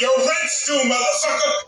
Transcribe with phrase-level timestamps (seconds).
[0.00, 1.67] Your rent's due, motherfucker!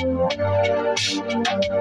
[0.00, 0.28] Oh.
[0.40, 1.71] oh shit.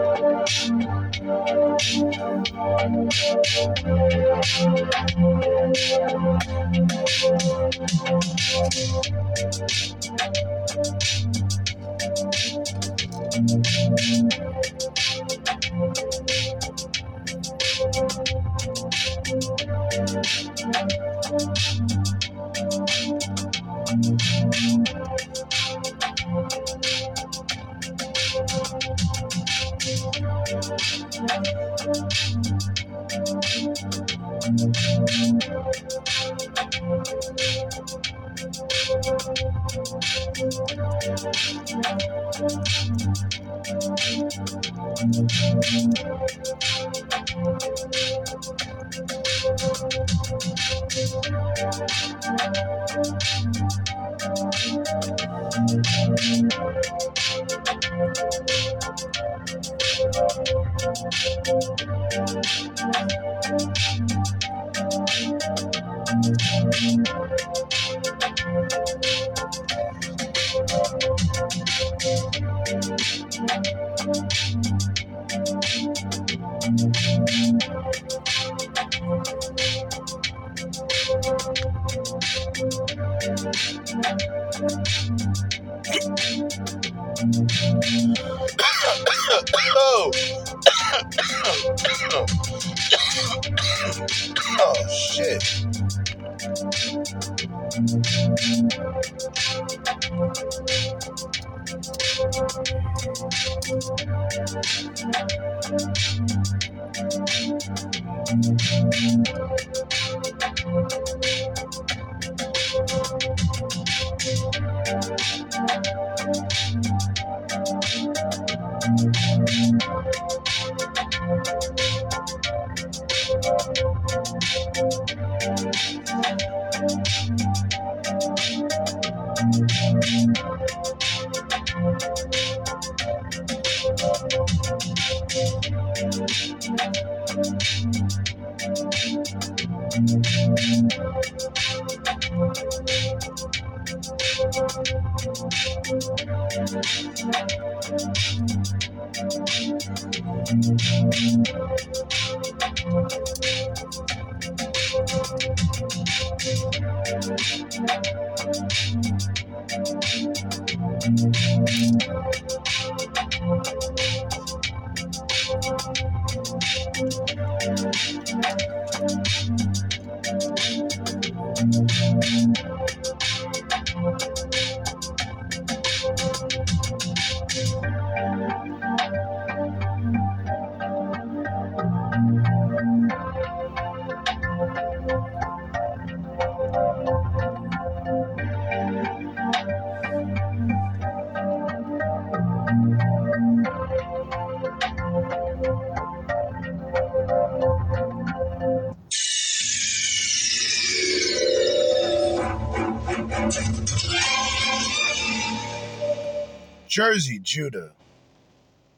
[206.88, 207.92] Jerzee Judah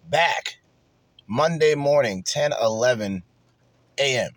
[0.07, 0.59] back
[1.27, 3.23] Monday morning, 10 11
[3.97, 4.31] a.m.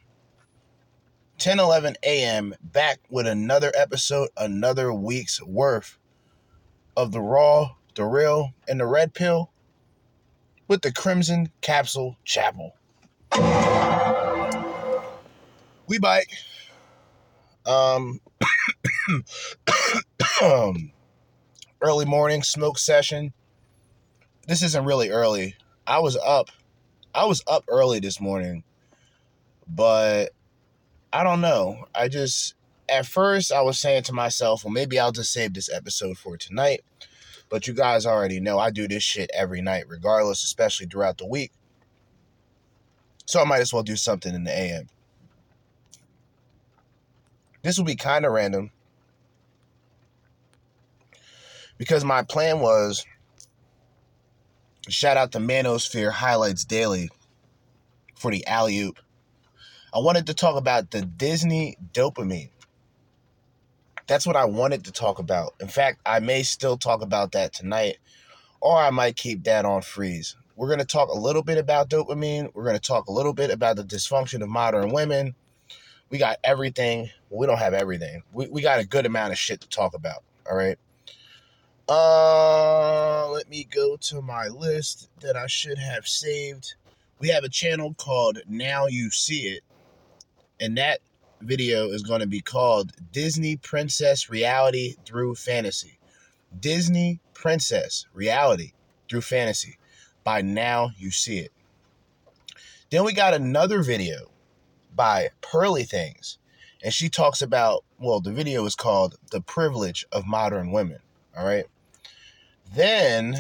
[1.39, 2.55] 10 11 a.m.
[2.63, 5.99] back with another episode, another week's worth
[6.97, 9.51] of the Raw, the Real, and the Red Pill
[10.67, 12.75] with the Crimson Capsule Chapel.
[15.87, 16.31] We bike.
[17.67, 18.21] Um,
[20.43, 20.93] um
[21.81, 23.33] early morning smoke session
[24.47, 25.57] this isn't really early.
[25.87, 26.51] I was up.
[27.15, 28.63] I was up early this morning,
[29.67, 30.31] but
[31.13, 31.89] I don't know.
[31.95, 32.55] I just
[32.89, 36.37] at first I was saying to myself, well, maybe I'll just save this episode for
[36.37, 36.83] tonight.
[37.49, 41.27] But you guys already know I do this shit every night, regardless, especially throughout the
[41.27, 41.53] week.
[43.25, 44.89] So I might as well do something in the AM.
[47.63, 48.71] This will be kind of random
[51.79, 53.05] because my plan was
[54.89, 57.11] shout out to Manosphere Highlights Daily
[58.15, 58.99] for the alley oop.
[59.95, 62.51] I wanted to talk about the Disney dopamine.
[64.07, 65.55] That's what I wanted to talk about.
[65.61, 67.99] In fact, I may still talk about that tonight,
[68.61, 70.37] or I might keep that on freeze.
[70.55, 72.51] We're going to talk a little bit about dopamine.
[72.55, 75.35] We're going to talk a little bit about the dysfunction of modern women.
[76.09, 77.11] We got everything.
[77.31, 78.23] we don't have everything.
[78.33, 80.23] We, we got a good amount of shit to talk about.
[80.49, 80.79] All right.
[81.89, 86.75] Uh, let me go to my list that I should have saved.
[87.21, 89.63] We have a channel called Now You See It,
[90.59, 90.99] and that
[91.41, 96.01] video is going to be called Disney Princess Reality Through Fantasy.
[96.59, 98.73] Disney Princess Reality
[99.09, 99.79] Through Fantasy.
[100.25, 101.53] By Now You See It.
[102.91, 104.33] Then we got another video
[104.97, 106.39] by Pearly Things,
[106.83, 110.99] and she talks about, well, the video is called The Privilege of Modern Women.
[111.39, 111.67] All right.
[112.75, 113.37] Then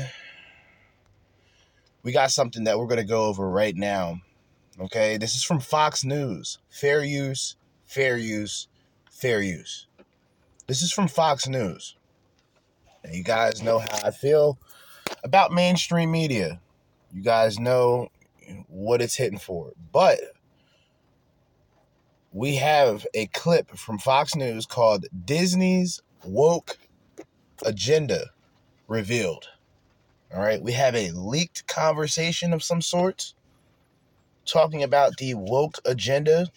[2.02, 4.20] we got something that we're going to go over right now.
[4.81, 5.17] Okay.
[5.17, 6.58] This is from Fox News.
[6.69, 8.69] Fair use, fair use,
[9.11, 9.87] fair use.
[10.67, 11.96] This is from Fox News.
[13.02, 14.58] And you guys know how I feel
[15.23, 16.61] about mainstream media.
[17.12, 18.08] You guys know
[18.69, 19.72] what it's hitting for.
[19.93, 20.19] But
[22.32, 26.79] we have a clip from Fox News called Disney's Woke
[27.64, 28.32] Agenda
[28.88, 29.48] Revealed.
[30.34, 33.34] All right, we have a leaked conversation of some sorts
[34.44, 36.48] talking about the woke agenda,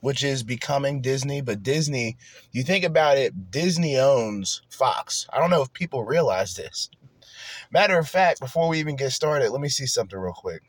[0.00, 1.40] which is becoming Disney.
[1.42, 2.16] But Disney,
[2.52, 5.26] you think about it, Disney owns Fox.
[5.32, 6.88] I don't know if people realize this.
[7.70, 10.62] Matter of fact, before we even get started, let me see something real quick.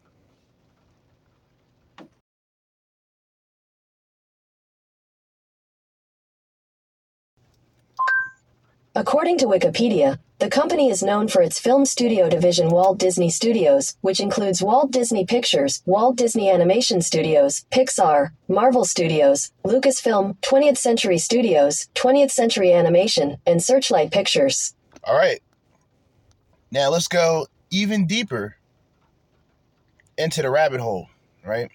[8.95, 13.95] According to Wikipedia, the company is known for its film studio division Walt Disney Studios,
[14.01, 21.17] which includes Walt Disney Pictures, Walt Disney Animation Studios, Pixar, Marvel Studios, Lucasfilm, 20th Century
[21.17, 24.75] Studios, 20th Century Animation, and Searchlight Pictures.
[25.03, 25.41] All right.
[26.69, 28.57] Now let's go even deeper
[30.19, 31.09] into the rabbit hole,
[31.43, 31.71] right?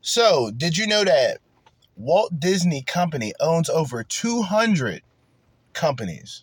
[0.00, 1.40] So, did you know that
[1.96, 5.02] Walt Disney Company owns over 200
[5.78, 6.42] companies.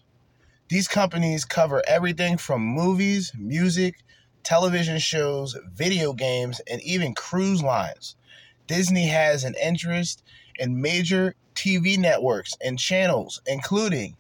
[0.70, 3.98] These companies cover everything from movies, music,
[4.44, 8.16] television shows, video games, and even cruise lines.
[8.66, 10.24] Disney has an interest
[10.58, 14.16] in major TV networks and channels including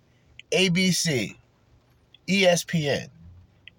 [0.52, 1.36] ABC,
[2.28, 3.08] ESPN,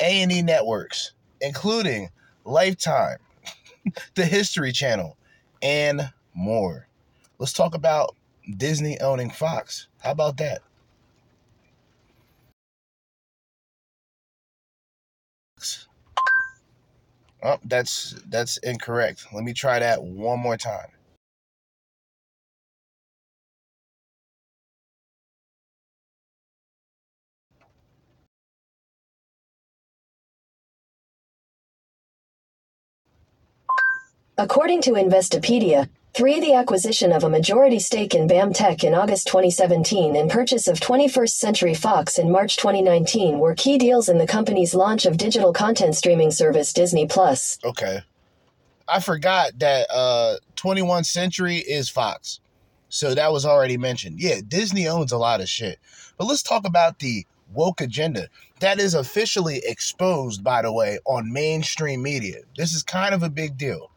[0.00, 2.08] A&E networks, including
[2.44, 3.18] Lifetime,
[4.14, 5.16] the History Channel,
[5.62, 6.88] and more.
[7.38, 8.16] Let's talk about
[8.56, 9.88] Disney owning Fox.
[9.98, 10.62] How about that?
[17.42, 19.26] Oh, that's that's incorrect.
[19.32, 20.88] Let me try that one more time.
[34.38, 36.40] According to Investopedia, 3.
[36.40, 41.28] The acquisition of a majority stake in BAMTech in August 2017 and purchase of 21st
[41.28, 45.94] Century Fox in March 2019 were key deals in the company's launch of digital content
[45.94, 47.58] streaming service Disney Plus.
[47.62, 48.00] Okay.
[48.88, 52.40] I forgot that uh 21 Century is Fox.
[52.88, 54.18] So that was already mentioned.
[54.18, 55.78] Yeah, Disney owns a lot of shit.
[56.16, 58.28] But let's talk about the woke agenda.
[58.60, 62.38] That is officially exposed, by the way, on mainstream media.
[62.56, 63.90] This is kind of a big deal.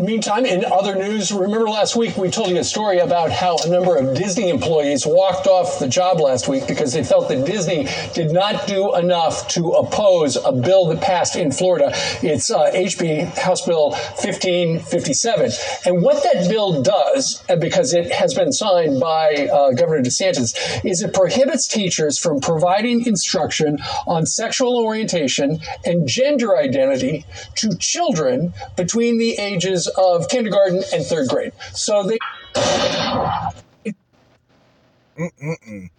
[0.00, 3.68] Meantime, in other news, remember last week we told you a story about how a
[3.68, 7.86] number of Disney employees walked off the job last week because they felt that Disney
[8.14, 11.90] did not do enough to oppose a bill that passed in Florida.
[12.22, 15.50] It's uh, HB House Bill 1557.
[15.84, 21.02] And what that bill does, because it has been signed by uh, Governor DeSantis, is
[21.02, 29.18] it prohibits teachers from providing instruction on sexual orientation and gender identity to children between
[29.18, 31.52] the ages of kindergarten and third grade.
[31.72, 32.18] So they.
[35.18, 35.90] Mm-mm-mm.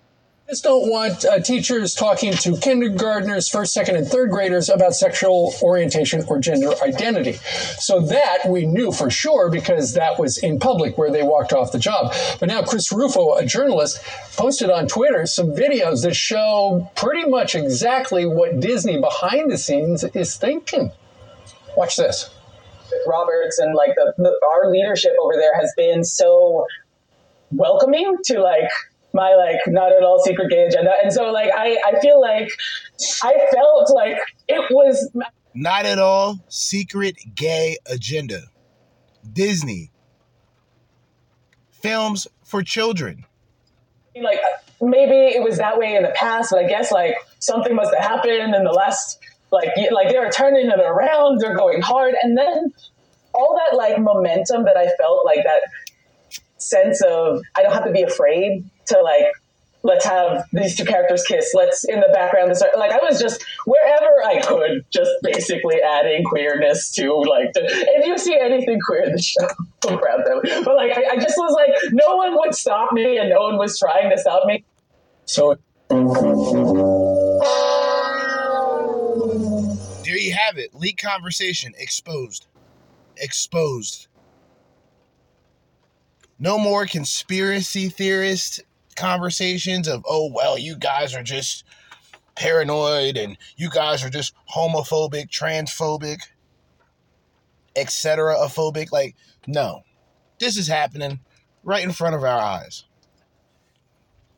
[0.49, 5.53] just don't want uh, teachers talking to kindergartners, first, second, and third graders about sexual
[5.61, 7.33] orientation or gender identity.
[7.79, 11.71] So that we knew for sure because that was in public where they walked off
[11.71, 12.13] the job.
[12.39, 14.03] But now Chris Rufo, a journalist,
[14.35, 20.03] posted on Twitter some videos that show pretty much exactly what Disney behind the scenes
[20.03, 20.91] is thinking.
[21.77, 22.29] Watch this.
[23.07, 26.65] Roberts and like the, the our leadership over there has been so
[27.51, 28.69] welcoming to like
[29.13, 30.91] my like not at all secret gay agenda.
[31.03, 32.49] And so like I, I feel like
[33.23, 35.09] I felt like it was
[35.53, 38.41] Not at all secret gay agenda.
[39.31, 39.91] Disney.
[41.71, 43.25] Films for children.
[44.21, 44.39] like
[44.81, 48.03] maybe it was that way in the past, but I guess like something must have
[48.03, 49.19] happened in the last
[49.53, 52.73] like like they were turning it around, they're going hard, and then
[53.33, 55.61] all that like momentum that I felt like that
[56.57, 59.27] sense of I don't have to be afraid to like
[59.83, 61.51] let's have these two characters kiss.
[61.53, 66.23] Let's in the background this like I was just wherever I could, just basically adding
[66.23, 69.47] queerness to like the, if you see anything queer in the show,
[69.87, 70.63] I'm proud of them.
[70.63, 73.57] But like I, I just was like no one would stop me and no one
[73.57, 74.63] was trying to stop me.
[75.25, 75.57] So
[80.45, 80.73] have it.
[80.73, 82.47] Leak conversation exposed.
[83.17, 84.07] Exposed.
[86.39, 88.61] No more conspiracy theorist
[88.95, 91.63] conversations of, oh, well, you guys are just
[92.35, 96.19] paranoid and you guys are just homophobic, transphobic,
[97.75, 98.35] etc.
[98.47, 98.91] phobic.
[98.91, 99.15] Like,
[99.47, 99.83] no.
[100.39, 101.19] This is happening
[101.63, 102.83] right in front of our eyes.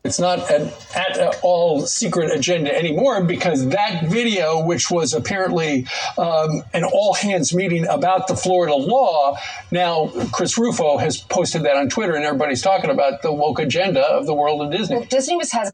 [0.05, 5.87] It's not an at all secret agenda anymore because that video, which was apparently
[6.19, 9.35] um, an all hands meeting about the Florida law,
[9.71, 14.01] now Chris Rufo has posted that on Twitter and everybody's talking about the woke agenda
[14.01, 15.05] of the world of Disney.
[15.07, 15.73] Disney was has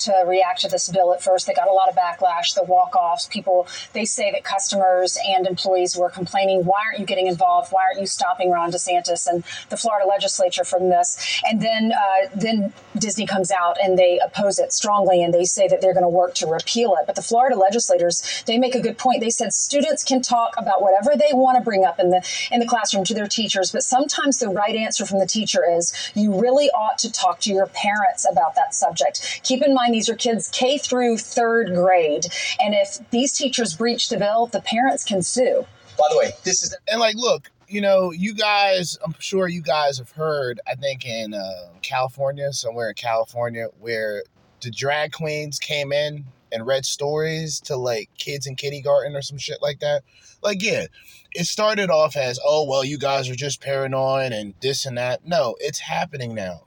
[0.00, 1.46] to react to this bill at first.
[1.46, 3.26] They got a lot of backlash, the walk-offs.
[3.26, 7.72] People they say that customers and employees were complaining, "Why aren't you getting involved?
[7.72, 12.28] Why aren't you stopping Ron DeSantis and the Florida legislature from this?" And then uh,
[12.34, 16.04] then Disney comes out and they oppose it strongly, and they say that they're going
[16.04, 17.06] to work to repeal it.
[17.06, 19.20] But the Florida legislators they make a good point.
[19.20, 22.60] They said students can talk about whatever they want to bring up in the in
[22.60, 26.40] the classroom to their teachers, but sometimes the right answer from the teacher is you
[26.40, 29.40] really ought to talk to your parents about that subject.
[29.42, 32.26] Keep in mind these are kids K through third grade,
[32.60, 35.66] and if these teachers breach the bill, the parents can sue.
[35.98, 39.62] By the way, this is And like, look, you know, you guys, I'm sure you
[39.62, 44.24] guys have heard, I think in uh, California, somewhere in California, where
[44.60, 49.38] the drag queens came in and read stories to like kids in kindergarten or some
[49.38, 50.02] shit like that.
[50.42, 50.86] Like, yeah,
[51.32, 55.26] it started off as, oh, well, you guys are just paranoid and this and that.
[55.26, 56.62] No, it's happening now.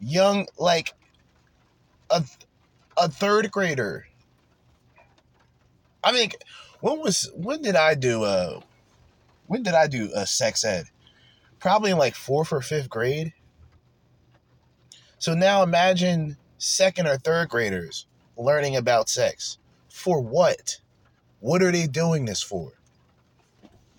[0.00, 0.94] Young, like
[2.10, 2.24] a,
[2.96, 4.06] a third grader.
[6.02, 6.30] I mean,
[6.80, 8.60] when was when did I do uh
[9.46, 10.86] when did I do a sex ed?
[11.58, 13.32] Probably in like fourth or fifth grade.
[15.18, 19.58] So now imagine second or third graders learning about sex.
[19.88, 20.78] For what?
[21.40, 22.72] What are they doing this for?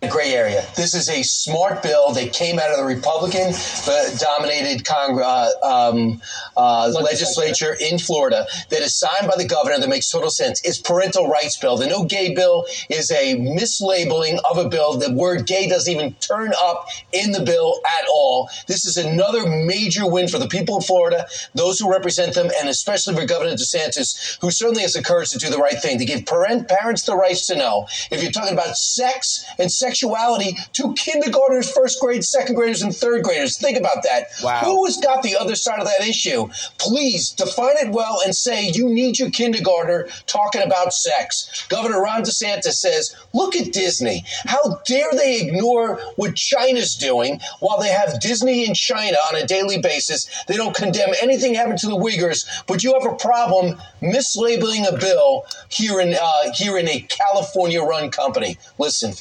[0.02, 0.66] A gray area.
[0.78, 3.54] This is a smart bill that came out of the Republican
[3.86, 6.22] uh, dominated Cong- uh, um,
[6.56, 10.62] uh, legislature in Florida that is signed by the governor that makes total sense.
[10.64, 11.76] It's parental rights bill.
[11.76, 14.98] The no gay bill is a mislabeling of a bill.
[14.98, 18.50] The word gay doesn't even turn up in the bill at all.
[18.68, 22.70] This is another major win for the people of Florida, those who represent them, and
[22.70, 26.06] especially for Governor DeSantis, who certainly has the courage to do the right thing, to
[26.06, 27.86] give parent, parents the rights to know.
[28.12, 33.24] If you're talking about sex and sexuality to kindergartners, first grade, second graders, and third
[33.24, 34.26] graders, think about that.
[34.44, 34.62] Wow.
[34.66, 36.48] Who has got the other side of that issue?
[36.78, 41.66] Please define it well and say you need your kindergartner talking about sex.
[41.70, 44.24] Governor Ron DeSantis says, look at Disney.
[44.46, 49.48] How dare they ignore what China's doing while they have Disney in China on a
[49.48, 50.30] daily basis?
[50.48, 54.98] They don't condemn anything happened to the Uyghurs, but you have a problem mislabeling a
[54.98, 58.58] bill here in uh, here in a California-run company.
[58.78, 59.14] Listen.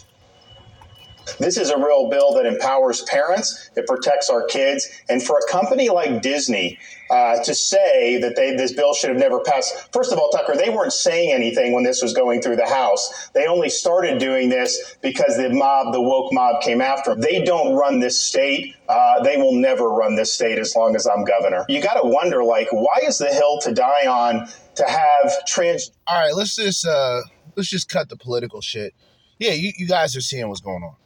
[1.39, 5.51] This is a real bill that empowers parents, it protects our kids, and for a
[5.51, 6.79] company like Disney
[7.11, 9.93] uh, to say that they, this bill should have never passed.
[9.93, 13.31] First of all, Tucker, they weren't saying anything when this was going through the House.
[13.35, 17.21] They only started doing this because the mob, the woke mob, came after them.
[17.21, 18.75] They don't run this state.
[18.89, 21.65] Uh, they will never run this state as long as I'm governor.
[21.69, 25.91] You got to wonder, like, why is the hill to die on to have trans?
[26.07, 27.21] All right, let's just uh
[27.57, 28.95] let's just cut the political shit.
[29.39, 30.97] Yeah, you, you guys are seeing what's going on.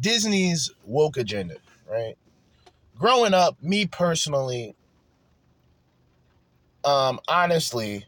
[0.00, 1.56] Disney's woke agenda,
[1.90, 2.16] right?
[2.98, 4.74] growing up, me personally,
[6.84, 8.06] um, honestly,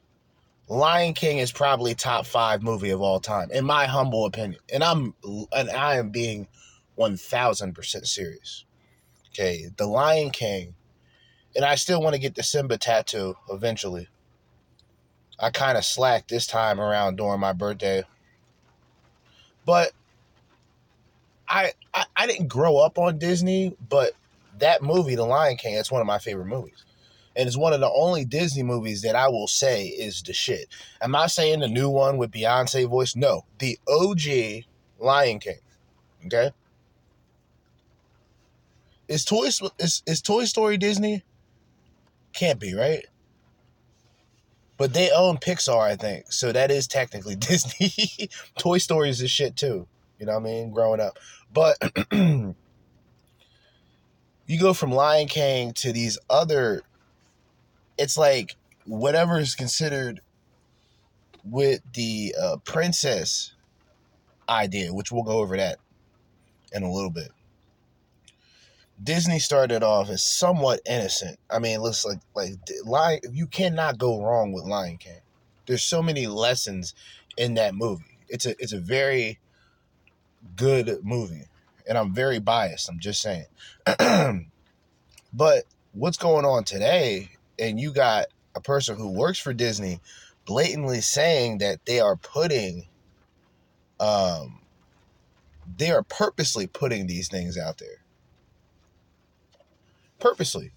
[0.68, 4.60] Lion King is probably top five movie of all time, in my humble opinion.
[4.72, 5.14] And I'm
[5.52, 6.48] and I am being
[6.94, 8.64] one thousand percent serious.
[9.28, 10.74] Okay, The Lion King,
[11.54, 14.08] and I still want to get the Simba tattoo eventually.
[15.38, 18.02] I kind of slacked this time around during my birthday,
[19.66, 19.92] but
[21.56, 24.12] I, I I didn't grow up on Disney, but
[24.58, 26.84] that movie, The Lion King, it's one of my favorite movies.
[27.34, 30.68] And it's one of the only Disney movies that I will say is the shit.
[31.02, 33.14] I'm not saying the new one with Beyonce voice.
[33.14, 34.64] No, the OG
[34.98, 35.58] Lion King.
[36.26, 36.50] Okay.
[39.08, 39.44] Is Toy
[39.78, 41.22] is, is Toy Story Disney?
[42.32, 43.04] Can't be, right?
[44.78, 46.32] But they own Pixar, I think.
[46.32, 48.28] So that is technically Disney.
[48.58, 49.86] Toy Story is the shit too.
[50.18, 50.70] You know what I mean?
[50.70, 51.18] Growing up.
[51.52, 51.76] But
[52.12, 52.54] you
[54.60, 56.82] go from Lion King to these other
[57.98, 60.20] it's like whatever is considered
[61.44, 63.54] with the uh, princess
[64.48, 65.78] idea, which we'll go over that
[66.72, 67.30] in a little bit.
[69.02, 71.38] Disney started off as somewhat innocent.
[71.50, 73.20] I mean, it looks like like Lion.
[73.32, 75.20] You cannot go wrong with Lion King.
[75.66, 76.94] There's so many lessons
[77.36, 78.18] in that movie.
[78.28, 79.38] It's a it's a very
[80.56, 81.44] good movie,
[81.88, 82.88] and I'm very biased.
[82.88, 83.46] I'm just saying.
[85.32, 87.30] but what's going on today?
[87.58, 90.00] And you got a person who works for Disney
[90.44, 92.86] blatantly saying that they are putting
[93.98, 94.60] um
[95.78, 98.04] they are purposely putting these things out there
[100.18, 100.72] purposely.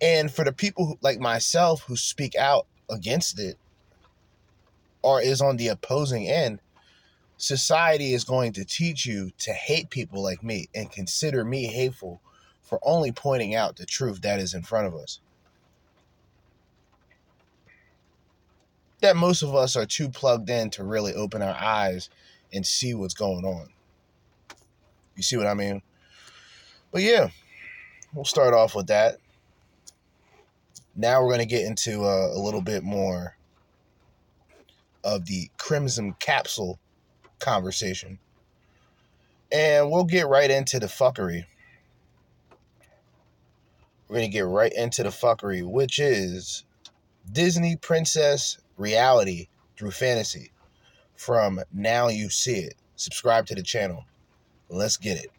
[0.00, 3.58] And for the people who, like myself who speak out against it
[5.02, 6.60] or is on the opposing end,
[7.36, 12.20] society is going to teach you to hate people like me and consider me hateful
[12.62, 15.20] for only pointing out the truth that is in front of us.
[19.00, 22.08] That most of us are too plugged in to really open our eyes
[22.52, 23.68] and see what's going on.
[25.14, 25.82] You see what I mean?
[26.90, 27.28] But yeah,
[28.14, 29.18] we'll start off with that.
[30.94, 33.36] Now we're going to get into uh, a little bit more
[35.04, 36.80] of the Crimson Capsule
[37.38, 38.18] conversation.
[39.52, 41.44] And we'll get right into the fuckery.
[44.08, 46.64] We're going to get right into the fuckery, which is
[47.30, 50.52] Disney Princess Reality through Fantasy
[51.16, 52.74] from Now You See It.
[52.96, 54.04] Subscribe to the channel.
[54.68, 55.30] Let's get it.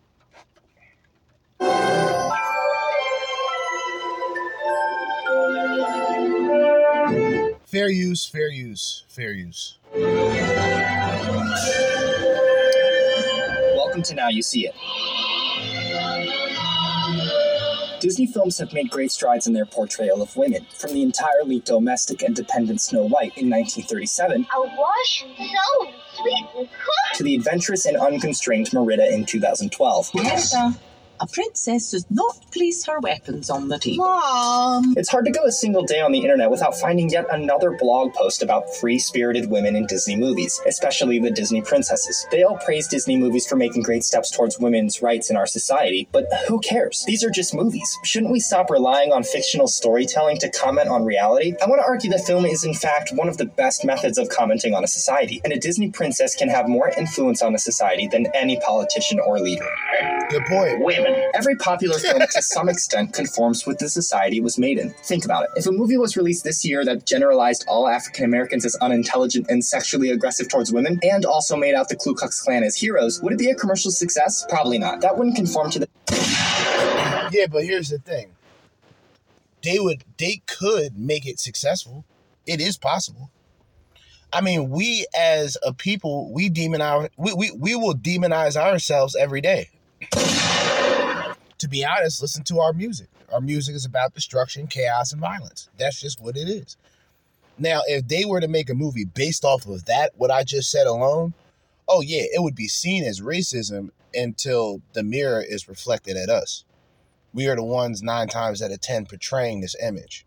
[7.65, 9.77] Fair use, fair use, fair use.
[13.97, 14.75] Welcome to Now You See It.
[17.99, 22.21] Disney films have made great strides in their portrayal of women, from the entirely domestic
[22.21, 27.15] and dependent Snow White in 1937 A wash so sweet and cooked.
[27.15, 30.11] to the adventurous and unconstrained Merida in 2012.
[31.19, 34.05] A princess does not place her weapons on the table.
[34.05, 34.93] Mom.
[34.97, 38.13] It's hard to go a single day on the internet without finding yet another blog
[38.13, 42.27] post about free spirited women in Disney movies, especially the Disney princesses.
[42.29, 46.07] They all praise Disney movies for making great steps towards women's rights in our society,
[46.11, 47.03] but who cares?
[47.07, 47.97] These are just movies.
[48.03, 51.55] Shouldn't we stop relying on fictional storytelling to comment on reality?
[51.61, 54.29] I want to argue that film is, in fact, one of the best methods of
[54.29, 58.07] commenting on a society, and a Disney princess can have more influence on a society
[58.07, 59.67] than any politician or leader.
[60.29, 60.83] Good point.
[60.83, 61.06] Women.
[61.33, 64.91] Every popular film, to some extent, conforms with the society it was made in.
[65.03, 65.49] Think about it.
[65.55, 69.63] If a movie was released this year that generalized all African Americans as unintelligent and
[69.63, 73.33] sexually aggressive towards women, and also made out the Ku Klux Klan as heroes, would
[73.33, 74.45] it be a commercial success?
[74.49, 75.01] Probably not.
[75.01, 75.87] That wouldn't conform to the.
[77.31, 78.31] Yeah, but here's the thing.
[79.63, 82.05] They would they could make it successful.
[82.45, 83.31] It is possible.
[84.31, 89.41] I mean, we as a people, we demonize we, we, we will demonize ourselves every
[89.41, 89.69] day.
[91.59, 93.07] To be honest, listen to our music.
[93.31, 95.69] Our music is about destruction, chaos, and violence.
[95.77, 96.77] That's just what it is.
[97.59, 100.69] Now, if they were to make a movie based off of that, what I just
[100.69, 101.33] said alone,
[101.87, 106.63] oh yeah, it would be seen as racism until the mirror is reflected at us.
[107.33, 110.25] We are the ones nine times out of ten portraying this image.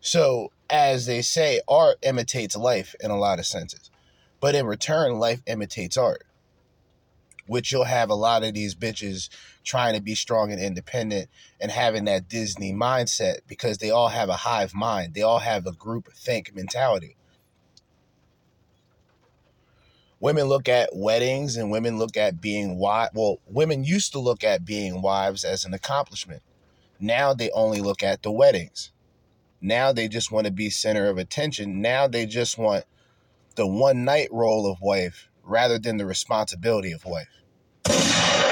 [0.00, 3.90] So, as they say, art imitates life in a lot of senses.
[4.40, 6.24] But in return, life imitates art.
[7.46, 9.28] Which you'll have a lot of these bitches
[9.64, 11.28] trying to be strong and independent
[11.60, 15.14] and having that Disney mindset because they all have a hive mind.
[15.14, 17.16] They all have a group think mentality.
[20.22, 23.10] women look at weddings and women look at being wife.
[23.12, 26.42] Well, women used to look at being wives as an accomplishment.
[27.00, 28.92] Now they only look at the weddings.
[29.60, 31.82] Now they just want to be center of attention.
[31.82, 32.84] Now they just want
[33.56, 38.51] the one night role of wife rather than the responsibility of wife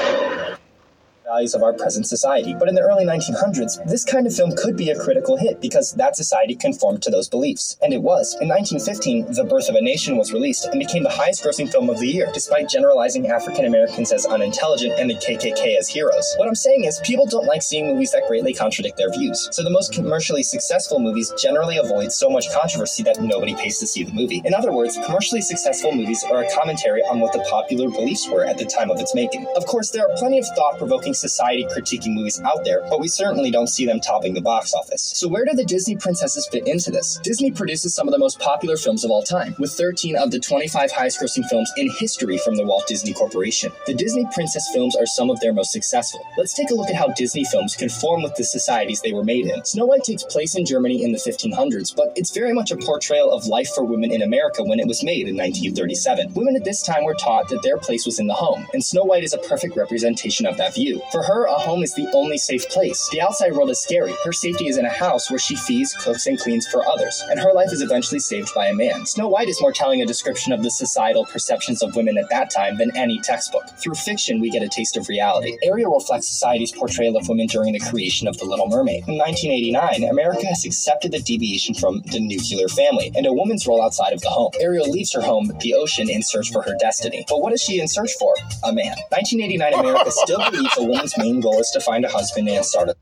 [1.31, 2.53] of our present society.
[2.53, 5.93] But in the early 1900s, this kind of film could be a critical hit because
[5.93, 7.77] that society conformed to those beliefs.
[7.81, 8.35] And it was.
[8.41, 11.89] In 1915, The Birth of a Nation was released and became the highest grossing film
[11.89, 16.35] of the year, despite generalizing African Americans as unintelligent and the KKK as heroes.
[16.37, 19.47] What I'm saying is, people don't like seeing movies that greatly contradict their views.
[19.51, 23.87] So the most commercially successful movies generally avoid so much controversy that nobody pays to
[23.87, 24.41] see the movie.
[24.43, 28.45] In other words, commercially successful movies are a commentary on what the popular beliefs were
[28.45, 29.47] at the time of its making.
[29.55, 33.07] Of course, there are plenty of thought provoking society critiquing movies out there, but we
[33.07, 35.13] certainly don't see them topping the box office.
[35.15, 37.19] So, where do the Disney princesses fit into this?
[37.23, 40.39] Disney produces some of the most popular films of all time, with 13 of the
[40.39, 43.71] 25 highest grossing films in history from the Walt Disney Corporation.
[43.85, 46.25] The Disney princess films are some of their most successful.
[46.37, 49.45] Let's take a look at how Disney films conform with the societies they were made
[49.45, 49.63] in.
[49.65, 53.31] Snow White takes place in Germany in the 1500s, but it's very much a portrayal
[53.31, 56.33] of life for women in America when it was made in 1937.
[56.33, 59.03] Women at this time were taught that their place was in the home, and Snow
[59.03, 61.01] White is a perfect representation of that view.
[61.11, 63.09] For her, a home is the only safe place.
[63.11, 64.15] The outside world is scary.
[64.23, 67.37] Her safety is in a house where she feeds, cooks, and cleans for others, and
[67.37, 69.05] her life is eventually saved by a man.
[69.05, 72.49] Snow White is more telling a description of the societal perceptions of women at that
[72.49, 73.67] time than any textbook.
[73.77, 75.57] Through fiction, we get a taste of reality.
[75.63, 79.03] Ariel reflects society's portrayal of women during the creation of The Little Mermaid.
[79.09, 83.83] In 1989, America has accepted the deviation from the nuclear family and a woman's role
[83.83, 84.51] outside of the home.
[84.61, 87.25] Ariel leaves her home, the ocean, in search for her destiny.
[87.27, 88.33] But what is she in search for?
[88.63, 88.95] A man.
[89.09, 92.89] 1989 America still believes a woman's main goal is to find a husband and start
[92.89, 92.95] a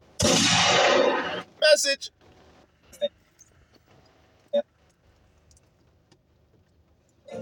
[1.59, 2.11] message.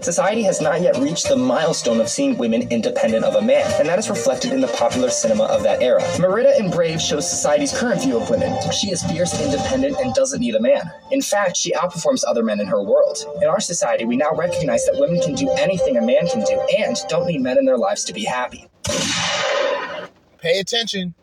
[0.00, 3.88] Society has not yet reached the milestone of seeing women independent of a man, and
[3.88, 6.00] that is reflected in the popular cinema of that era.
[6.20, 8.56] Merida in Brave shows society's current view of women.
[8.70, 10.88] She is fierce, independent, and doesn't need a man.
[11.10, 13.18] In fact, she outperforms other men in her world.
[13.42, 16.60] In our society, we now recognize that women can do anything a man can do
[16.78, 18.68] and don't need men in their lives to be happy.
[20.48, 21.14] Pay attention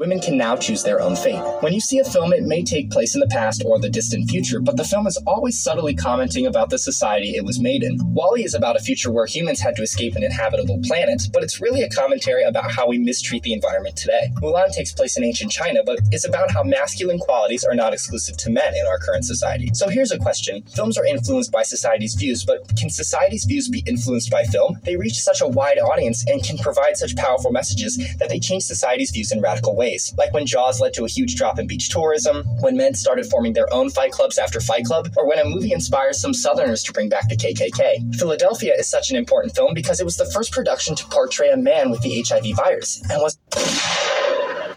[0.00, 1.42] women can now choose their own fate.
[1.60, 4.30] When you see a film, it may take place in the past or the distant
[4.30, 7.98] future, but the film is always subtly commenting about the society it was made in.
[8.14, 11.60] WALL-E is about a future where humans had to escape an inhabitable planet, but it's
[11.60, 14.30] really a commentary about how we mistreat the environment today.
[14.36, 18.38] Mulan takes place in ancient China, but it's about how masculine qualities are not exclusive
[18.38, 19.68] to men in our current society.
[19.74, 20.62] So here's a question.
[20.74, 24.78] Films are influenced by society's views, but can society's views be influenced by film?
[24.82, 28.62] They reach such a wide audience and can provide such powerful messages that they change
[28.62, 31.66] society's views in radical ways ways, like when Jaws led to a huge drop in
[31.66, 35.38] beach tourism, when men started forming their own fight clubs after Fight Club, or when
[35.38, 38.14] a movie inspires some Southerners to bring back the KKK.
[38.16, 41.56] Philadelphia is such an important film because it was the first production to portray a
[41.56, 44.76] man with the HIV virus and was a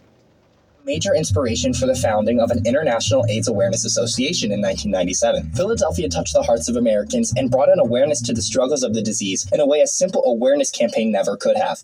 [0.85, 5.51] major inspiration for the founding of an International AIDS Awareness Association in 1997.
[5.51, 9.01] Philadelphia touched the hearts of Americans and brought an awareness to the struggles of the
[9.01, 11.83] disease in a way a simple awareness campaign never could have.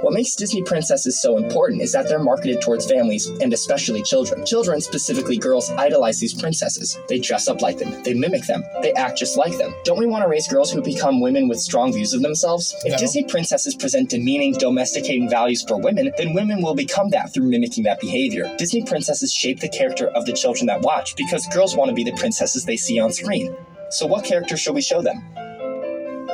[0.00, 4.46] What makes Disney princesses so important is that they're marketed towards families and especially children.
[4.46, 6.96] Children, specifically girls, idolize these princesses.
[7.08, 9.74] They dress up like them, they mimic them, they act just like them.
[9.84, 12.74] Don't we want to raise girls who become women with strong views of themselves?
[12.84, 12.98] If no.
[12.98, 17.82] Disney princesses present demeaning, domesticating values for women, then women will become that through mimicking
[17.84, 18.54] that behavior.
[18.56, 22.04] Disney princesses shape the character of the children that watch because girls want to be
[22.04, 23.56] the princesses they see on screen.
[23.90, 25.24] So, what character should we show them?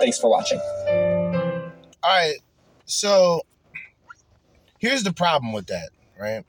[0.01, 0.61] Thanks for watching.
[2.03, 2.35] All right.
[2.87, 3.41] So,
[4.85, 5.89] here's the problem with that,
[6.21, 6.45] right?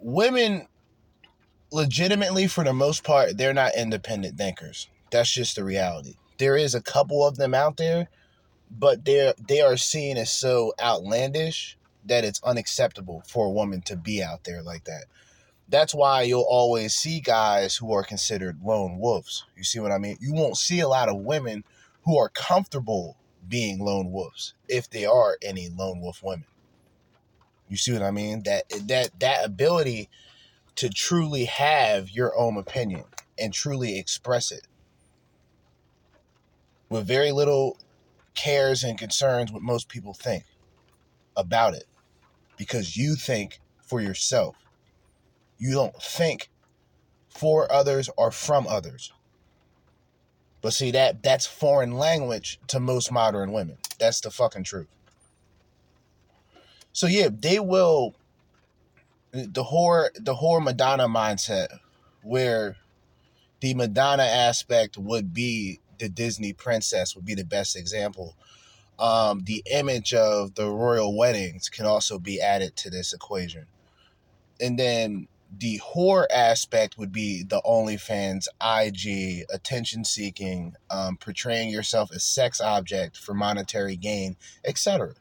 [0.00, 0.66] Women,
[1.70, 4.88] legitimately, for the most part, they're not independent thinkers.
[5.10, 6.14] That's just the reality.
[6.38, 8.08] There is a couple of them out there,
[8.70, 11.76] but they're they are seen as so outlandish
[12.06, 15.04] that it's unacceptable for a woman to be out there like that.
[15.68, 19.44] That's why you'll always see guys who are considered lone wolves.
[19.54, 20.16] You see what I mean?
[20.20, 21.64] You won't see a lot of women
[22.04, 23.16] who are comfortable
[23.48, 26.46] being lone wolves if they are any lone wolf women.
[27.68, 28.42] You see what I mean?
[28.44, 30.08] That that that ability
[30.76, 33.04] to truly have your own opinion
[33.38, 34.66] and truly express it
[36.88, 37.78] with very little
[38.34, 40.44] cares and concerns what most people think
[41.36, 41.86] about it
[42.56, 44.56] because you think for yourself.
[45.58, 46.50] You don't think
[47.28, 49.12] for others or from others.
[50.66, 53.78] But see that that's foreign language to most modern women.
[54.00, 54.88] That's the fucking truth.
[56.92, 58.16] So yeah, they will
[59.30, 61.68] the whore the whore Madonna mindset
[62.24, 62.78] where
[63.60, 68.34] the Madonna aspect would be the Disney princess would be the best example.
[68.98, 73.66] Um, the image of the royal weddings can also be added to this equation.
[74.60, 82.10] And then the whore aspect would be the OnlyFans, IG, attention seeking, um, portraying yourself
[82.14, 85.14] as sex object for monetary gain, etc.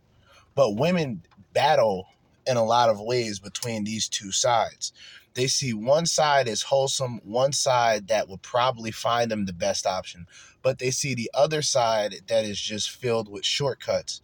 [0.56, 2.08] But women battle
[2.48, 4.92] in a lot of ways between these two sides.
[5.34, 9.86] They see one side as wholesome, one side that would probably find them the best
[9.86, 10.28] option,
[10.62, 14.22] but they see the other side that is just filled with shortcuts.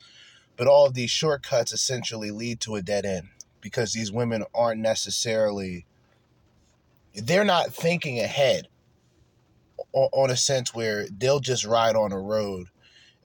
[0.56, 4.80] But all of these shortcuts essentially lead to a dead end because these women aren't
[4.80, 5.86] necessarily
[7.16, 8.68] they're not thinking ahead
[9.94, 12.68] on a sense where they'll just ride on a road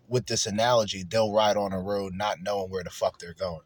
[0.08, 3.60] with this analogy they'll ride on a road not knowing where the fuck they're going.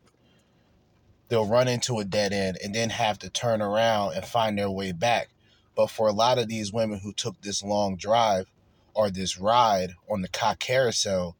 [1.29, 4.71] They'll run into a dead end and then have to turn around and find their
[4.71, 5.29] way back.
[5.77, 8.51] But for a lot of these women who took this long drive
[8.95, 11.37] or this ride on the cock carousel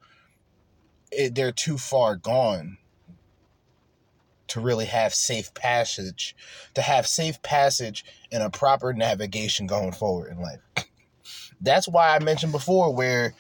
[1.11, 2.79] it, they're too far gone
[4.51, 6.35] to really have safe passage,
[6.75, 10.61] to have safe passage and a proper navigation going forward in life.
[11.61, 13.35] That's why I mentioned before where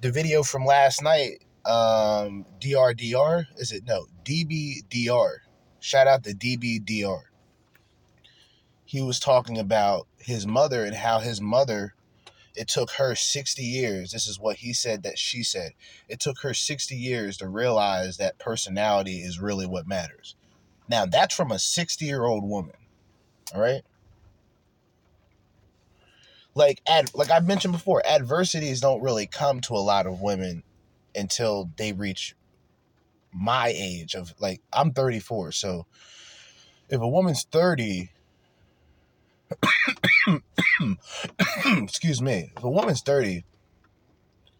[0.00, 3.84] the video from last night, um, DRDR, is it?
[3.86, 5.36] No, DBDR.
[5.78, 7.22] Shout out to DBDR.
[8.84, 11.94] He was talking about his mother and how his mother,
[12.56, 14.10] it took her 60 years.
[14.10, 15.72] This is what he said that she said.
[16.08, 20.34] It took her 60 years to realize that personality is really what matters.
[20.88, 22.76] Now, that's from a 60 year old woman.
[23.54, 23.82] All right.
[26.54, 30.62] Like ad, like I mentioned before, adversities don't really come to a lot of women
[31.14, 32.34] until they reach
[33.32, 35.52] my age of like I'm 34.
[35.52, 35.86] So
[36.88, 38.10] if a woman's 30
[41.66, 43.44] excuse me, if a woman's 30,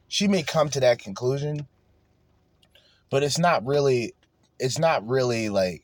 [0.09, 1.67] she may come to that conclusion,
[3.11, 4.15] but it's not really
[4.59, 5.83] it's not really like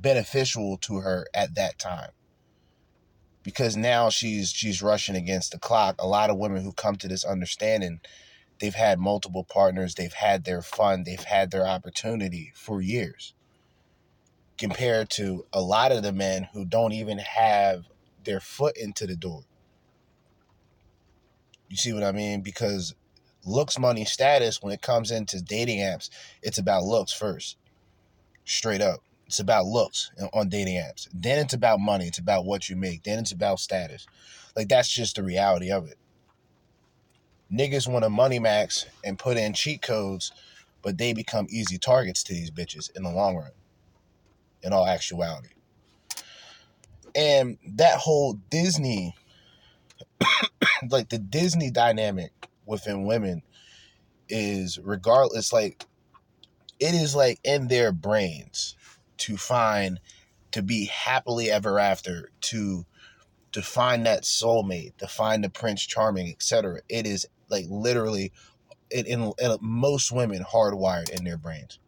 [0.00, 2.10] beneficial to her at that time.
[3.42, 5.96] Because now she's she's rushing against the clock.
[5.98, 8.00] A lot of women who come to this understanding
[8.58, 13.34] they've had multiple partners they've had their fun they've had their opportunity for years.
[14.58, 17.84] Compared to a lot of the men who don't even have
[18.24, 19.42] their foot into the door.
[21.68, 22.40] You see what i mean?
[22.40, 22.94] Because
[23.44, 26.10] looks money status when it comes into dating apps
[26.42, 27.56] it's about looks first.
[28.44, 31.08] Straight up it's about looks on dating apps.
[31.12, 32.06] Then it's about money.
[32.06, 33.02] It's about what you make.
[33.02, 34.06] Then it's about status.
[34.54, 35.98] Like that's just the reality of it.
[37.52, 40.32] Niggas want to money max and put in cheat codes,
[40.82, 43.50] but they become easy targets to these bitches in the long run.
[44.62, 45.50] In all actuality.
[47.14, 49.14] And that whole Disney,
[50.90, 52.32] like the Disney dynamic
[52.64, 53.42] within women
[54.28, 55.84] is regardless, like
[56.78, 58.76] it is like in their brains
[59.18, 60.00] to find
[60.52, 62.84] to be happily ever after to
[63.52, 68.32] to find that soulmate to find the prince charming etc it is like literally
[68.90, 71.78] in, in, in most women hardwired in their brains.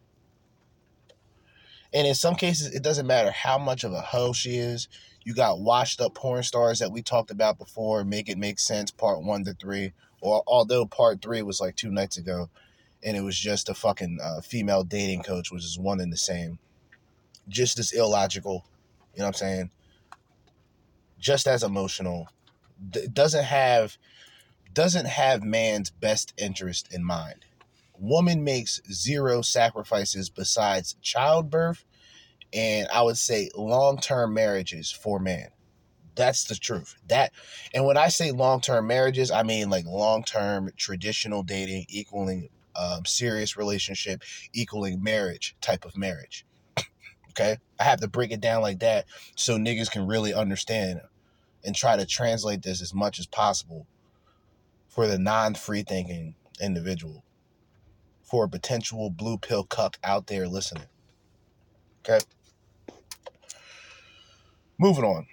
[1.93, 4.89] And in some cases it doesn't matter how much of a hoe she is.
[5.25, 8.91] You got washed up porn stars that we talked about before make it make sense
[8.91, 9.93] part one to three.
[10.21, 12.51] Or although part three was like two nights ago
[13.03, 16.17] and it was just a fucking uh, female dating coach which is one and the
[16.17, 16.59] same
[17.49, 18.65] just as illogical.
[19.15, 19.71] You know what I'm saying?
[21.19, 22.29] Just as emotional.
[22.91, 23.99] D- doesn't have
[24.73, 27.45] doesn't have man's best interest in mind.
[27.99, 31.85] Woman makes zero sacrifices besides childbirth
[32.53, 35.49] and I would say long-term marriages for man.
[36.15, 36.97] That's the truth.
[37.09, 37.33] That
[37.75, 43.57] and when I say long-term marriages, I mean like long-term traditional dating equaling um, serious
[43.57, 46.45] relationship equaling marriage type of marriage.
[47.31, 47.59] Okay.
[47.79, 51.01] I have to break it down like that so niggas can really understand
[51.65, 53.87] and try to translate this as much as possible
[54.89, 57.23] for the non free thinking individual,
[58.23, 60.87] for a potential blue pill cuck out there listening.
[62.01, 62.25] Okay.
[64.79, 65.27] Moving on.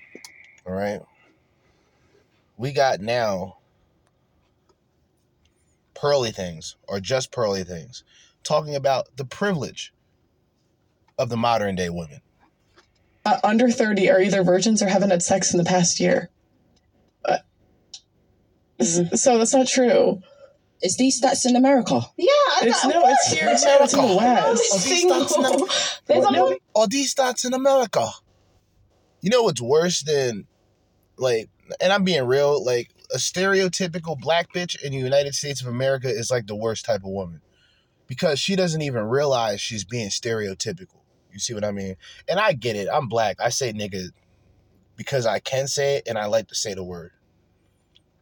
[0.66, 1.02] All right.
[2.58, 3.58] We got now
[5.96, 8.04] pearly things or just pearly things
[8.44, 9.94] talking about the privilege
[11.18, 12.22] of the modern day women.
[13.26, 16.30] Uh, under 30 are either virgins or haven't had sex in the past year.
[17.24, 17.38] Uh,
[18.80, 19.16] mm-hmm.
[19.16, 20.22] So that's not true.
[20.82, 22.02] Is these stats in America?
[22.18, 22.28] Yeah,
[22.62, 23.48] it's no, it's here.
[23.50, 24.46] It's, it's in the West.
[24.46, 25.36] Are these, stats
[26.10, 28.10] in, no, are these stats in America?
[29.22, 30.46] You know what's worse than
[31.18, 31.50] like
[31.80, 36.10] and I'm being real, like a stereotypical black bitch in the United States of America
[36.10, 37.42] is like the worst type of woman
[38.08, 41.02] because she doesn't even realize she's being stereotypical.
[41.36, 41.98] You see what I mean?
[42.30, 42.88] And I get it.
[42.92, 43.36] I'm black.
[43.42, 44.08] I say nigga
[44.96, 47.12] because I can say it and I like to say the word.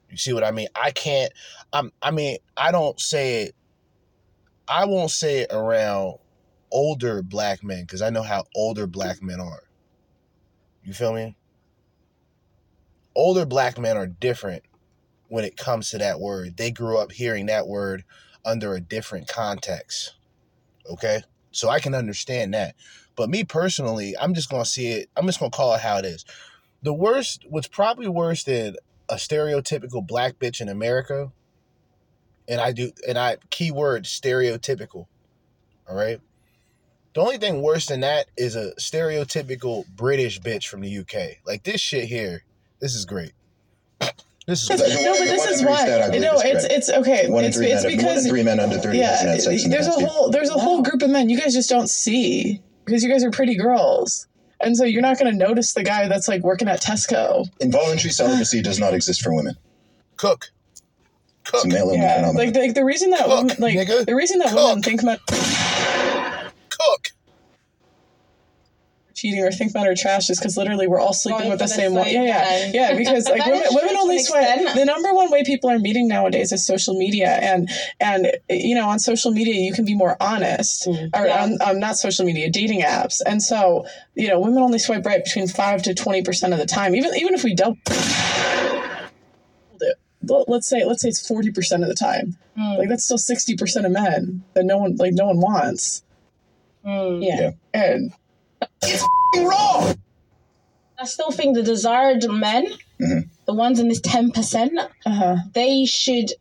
[0.10, 0.67] You see what I mean?
[0.73, 1.32] I can't
[1.71, 3.56] I'm I mean, I don't say it
[4.67, 6.15] I won't say it around
[6.71, 9.62] older black men because I know how older black men are.
[10.84, 11.38] You feel me?
[13.13, 14.63] Older black men are different
[15.28, 16.58] when it comes to that word.
[16.58, 18.04] They grew up hearing that word
[18.43, 20.15] under a different context.
[20.89, 21.21] Okay?
[21.52, 22.76] So I can understand that.
[23.15, 25.82] But me personally, I'm just going to see it, I'm just going to call it
[25.82, 26.26] how it is.
[26.82, 28.76] The worst, what's probably worse than
[29.10, 31.32] a stereotypical black bitch in America,
[32.47, 35.08] and I do, and I, keyword stereotypical.
[35.88, 36.19] All right?
[37.13, 41.38] The only thing worse than that is a stereotypical British bitch from the UK.
[41.45, 42.43] Like this shit here,
[42.80, 43.34] this is great.
[44.45, 45.86] This is no, but this is why.
[46.19, 47.30] No, it's it's okay.
[47.30, 49.41] One in it's three it's men, because one three men under thirty yeah, hasn't had
[49.41, 51.69] sex in the there's a whole there's a whole group of men you guys just
[51.69, 54.28] don't see because you guys are pretty girls,
[54.60, 57.48] and so you're not going to notice the guy that's like working at Tesco.
[57.60, 59.56] Involuntary celibacy does not exist for women.
[60.17, 60.48] Cook.
[61.54, 62.36] It's a male-only Yeah, phenomenon.
[62.46, 65.17] like the, the reason that women, like the reason that women think men
[66.69, 67.08] cook
[69.23, 71.65] cheating or think men are trash is because literally we're all sleeping Going with the
[71.65, 72.07] the same one.
[72.09, 72.97] Yeah, yeah, yeah.
[72.97, 74.57] Because like women, women only an sweat.
[74.57, 74.75] extent.
[74.77, 77.69] The number one way people are meeting nowadays is social media, and
[78.01, 81.09] and you know on social media you can be more honest, Mm.
[81.15, 85.05] or on um, not social media, dating apps, and so you know women only swipe
[85.05, 86.95] right between five to twenty percent of the time.
[86.95, 89.09] Even even if we double it,
[90.21, 92.38] let- let's say let's say it's forty percent of the time.
[92.57, 92.77] Mm.
[92.79, 96.03] Like that's still sixty percent of men that no one like no one wants.
[96.86, 97.25] Mm.
[97.25, 98.12] Yeah, and
[98.82, 99.04] It's
[99.38, 99.97] wrong.
[100.99, 102.67] I still think the desired men,
[102.99, 105.36] the ones in this ten percent, uh-huh.
[105.54, 106.32] they should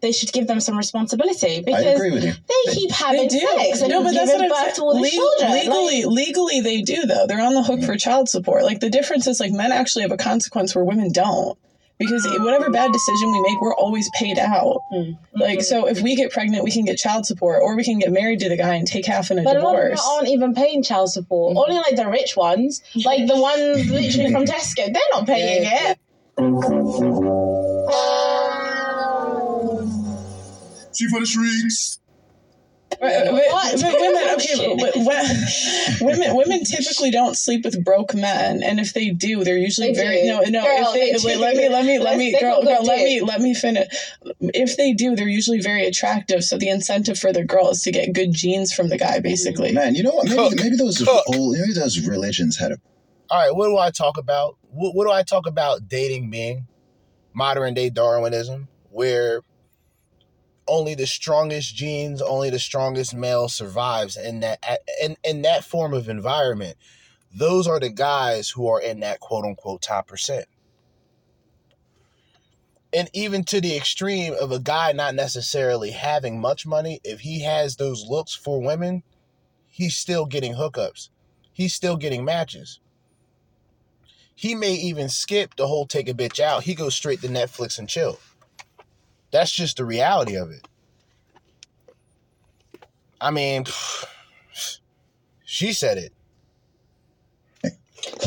[0.00, 2.32] they should give them some responsibility because agree with you.
[2.32, 4.94] they keep having They sex and no, but that's giving what I'm birth to all
[4.94, 5.60] these Legal- children.
[5.60, 7.26] legally, Like, legally, they do though.
[7.26, 8.62] They're on the hook for child support.
[8.62, 11.58] Like the difference is, like men actually have a consequence where women don't.
[11.98, 14.82] Because whatever bad decision we make, we're always paid out.
[14.92, 15.18] Mm.
[15.34, 18.12] Like so, if we get pregnant, we can get child support, or we can get
[18.12, 20.08] married to the guy and take half in a but a lot of them divorce.
[20.08, 21.56] aren't even paying child support.
[21.56, 25.98] Only like the rich ones, like the ones literally from Tesco, they're not paying it.
[30.96, 32.00] She for the streets.
[33.00, 38.62] Right, but- but women, okay, but wo- women, women typically don't sleep with broke men,
[38.62, 40.28] and if they do, they're usually They very do.
[40.28, 40.62] no, no.
[40.62, 43.20] Girl, if they, they wait, let me, let me, let me, girl, girl, let me,
[43.20, 43.86] let me finish.
[44.40, 46.42] If they do, they're usually very attractive.
[46.44, 49.22] So the incentive for the girl is to get good genes from the guy, mm,
[49.22, 49.72] basically.
[49.72, 50.24] Man, you know what?
[50.28, 50.54] Maybe Cook.
[50.56, 51.24] maybe those Cook.
[51.34, 52.76] old, maybe those religions had a
[53.30, 54.56] All right, what do I talk about?
[54.70, 56.66] What, what do I talk about dating being?
[57.34, 59.42] Modern day Darwinism, where
[60.68, 64.60] only the strongest genes, only the strongest male survives in that
[65.02, 66.76] in, in that form of environment.
[67.34, 70.46] Those are the guys who are in that quote unquote top percent.
[72.92, 77.42] And even to the extreme of a guy not necessarily having much money, if he
[77.42, 79.02] has those looks for women,
[79.66, 81.10] he's still getting hookups.
[81.52, 82.80] He's still getting matches.
[84.34, 86.62] He may even skip the whole take a bitch out.
[86.62, 88.20] He goes straight to Netflix and chill.
[89.30, 90.66] That's just the reality of it.
[93.20, 93.64] I mean,
[95.44, 96.12] she said it.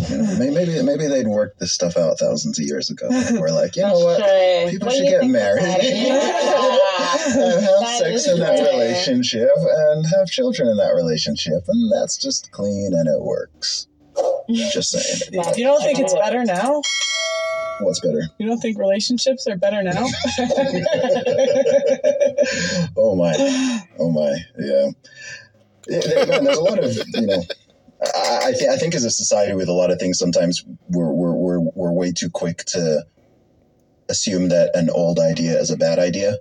[0.09, 3.07] You know, maybe maybe they'd worked this stuff out thousands of years ago.
[3.31, 4.17] We're like, you know what?
[4.19, 4.69] True.
[4.69, 8.67] People What should get married and have That sex in that true.
[8.67, 13.87] relationship and have children in that relationship, and that's just clean and it works.
[14.73, 15.31] Just saying.
[15.55, 16.81] You don't think it's better now?
[17.83, 18.21] What's better?
[18.37, 20.05] You don't think relationships are better now?
[22.97, 23.33] oh my,
[23.99, 24.89] oh my, yeah.
[25.87, 27.43] Yeah, there- man, there's a lot of you know.
[28.03, 31.11] I, I think I think as a society with a lot of things, sometimes we're
[31.11, 33.05] we're we're we're way too quick to
[34.09, 36.37] assume that an old idea is a bad idea,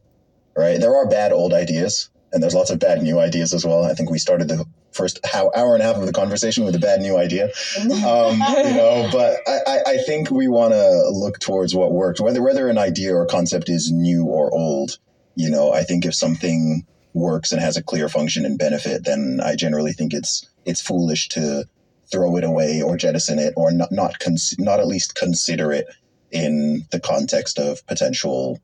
[0.57, 0.81] right?
[0.81, 3.85] There are bad old ideas, and there's lots of bad new ideas as well.
[3.85, 6.75] I think we started the first how, hour and a half of the conversation with
[6.75, 7.47] a bad new idea,
[7.79, 9.09] um, you know.
[9.13, 13.15] But I, I, think we want to look towards what worked, whether whether an idea
[13.15, 14.99] or concept is new or old.
[15.35, 19.41] You know, I think if something works and has a clear function and benefit, then
[19.43, 21.65] I generally think it's it's foolish to
[22.11, 25.87] throw it away or jettison it or not not cons- not at least consider it
[26.31, 28.59] in the context of potential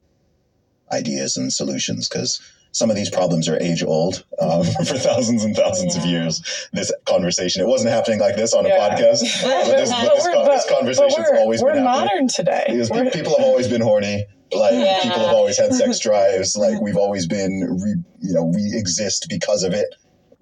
[0.93, 2.41] ideas and solutions because
[2.77, 6.43] some of these problems are age old um, for thousands and thousands of years.
[6.75, 8.91] This conversation, it wasn't happening like this on a Yeah.
[8.91, 12.07] podcast, but this, but this, con- this conversation's we're, always we're been happening.
[12.09, 12.65] modern today.
[12.69, 14.27] Because We're- people have always been horny.
[14.53, 15.01] Like Yeah.
[15.03, 16.55] people have always had sex drives.
[16.55, 19.87] Like we've always been, re, you know, we exist because of it,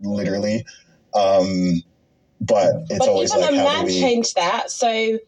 [0.01, 0.65] literally.
[1.15, 1.85] Um,
[2.41, 4.01] but it's but always even like a how man do we?
[4.01, 4.73] changed that.
[4.73, 5.19] So,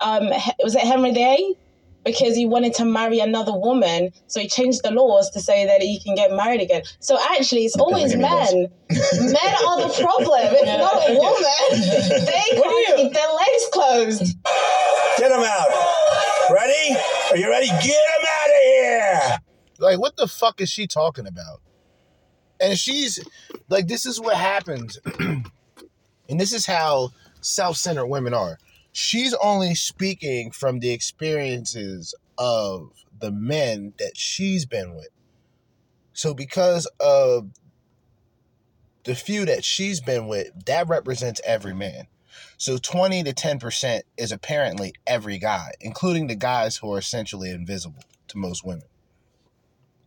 [0.00, 0.28] um,
[0.62, 1.56] was it Henry VIII?
[2.04, 5.80] Because he wanted to marry another woman, so he changed the laws to say that
[5.82, 6.82] he can get married again.
[6.98, 8.68] So actually, it's always men.
[8.90, 10.40] men are the problem.
[10.50, 12.22] It's not a woman.
[12.26, 14.36] They can't keep their legs closed.
[15.18, 15.68] Get him out.
[16.50, 16.96] Ready?
[17.30, 17.66] Are you ready?
[17.66, 19.38] Get him out of here.
[19.78, 21.60] Like, what the fuck is she talking about?
[22.60, 23.18] And she's
[23.68, 24.98] like, this is what happens.
[25.18, 25.50] and
[26.28, 28.58] this is how self centered women are.
[28.92, 35.08] She's only speaking from the experiences of the men that she's been with.
[36.12, 37.50] So, because of
[39.04, 42.06] the few that she's been with, that represents every man.
[42.56, 48.04] So 20 to 10% is apparently every guy, including the guys who are essentially invisible
[48.28, 48.86] to most women.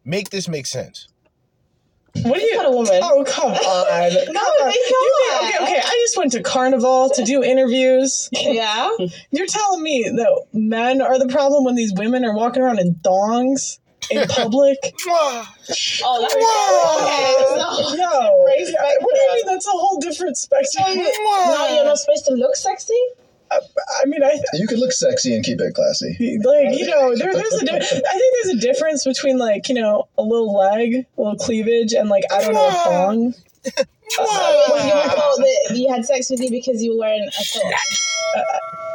[0.03, 1.07] Make this make sense.
[2.23, 2.55] What do you?
[2.57, 2.99] Not a woman.
[3.03, 3.53] Oh come on!
[4.33, 4.69] No, Come on.
[4.69, 5.43] they You can't.
[5.43, 5.81] mean- okay, okay.
[5.85, 8.29] I just went to Carnival to do interviews.
[8.31, 8.89] Yeah.
[9.31, 12.95] You're telling me that men are the problem when these women are walking around in
[13.03, 13.79] thongs
[14.11, 14.77] in public?
[15.07, 16.01] Oh, that's
[16.37, 17.03] Whoa.
[17.03, 17.97] okay.
[17.97, 18.43] No.
[18.45, 19.45] Raise right What do you mean?
[19.47, 20.95] That's a whole different spectrum.
[20.97, 22.93] Now you're not supposed to look sexy.
[23.51, 26.39] I mean, I You could look sexy and keep it classy.
[26.43, 29.75] like you know there, there's a di- I think there's a difference between like you
[29.75, 33.33] know a little leg, a little cleavage, and like I don't know a thong.
[34.19, 36.99] Well, uh, uh, you were told that you had sex with you because you were
[36.99, 37.73] wearing a thong.
[38.35, 38.94] Uh,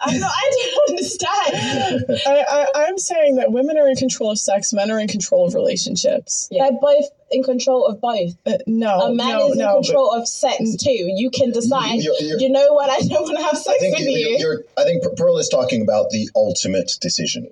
[0.00, 0.26] I know.
[0.28, 2.20] I don't understand.
[2.26, 5.46] I, I I'm saying that women are in control of sex, men are in control
[5.46, 6.48] of relationships.
[6.50, 8.36] They're both in control of both.
[8.46, 10.90] Uh, no, a man no, is in no, control of sex too.
[10.92, 11.94] You can decide.
[12.02, 12.90] You're- you're- you know what?
[12.90, 14.36] I don't want to have sex with you, you.
[14.38, 14.64] you're.
[14.76, 17.48] I think Pearl is talking about the ultimate decision,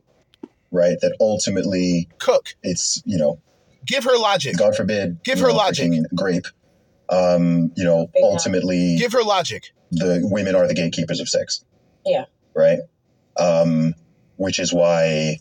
[0.71, 1.01] right?
[1.01, 3.41] That ultimately, Cook, it's you know,
[3.87, 4.57] give her logic.
[4.59, 5.93] God forbid, Give her know, logic.
[6.15, 6.47] Grape.
[7.09, 9.73] Um, you know, ultimately, Give her logic.
[9.91, 11.63] the women are the gatekeepers of sex,
[12.07, 12.25] Yeah.
[12.55, 12.79] Right?
[13.39, 13.95] Um,
[14.37, 15.39] which is why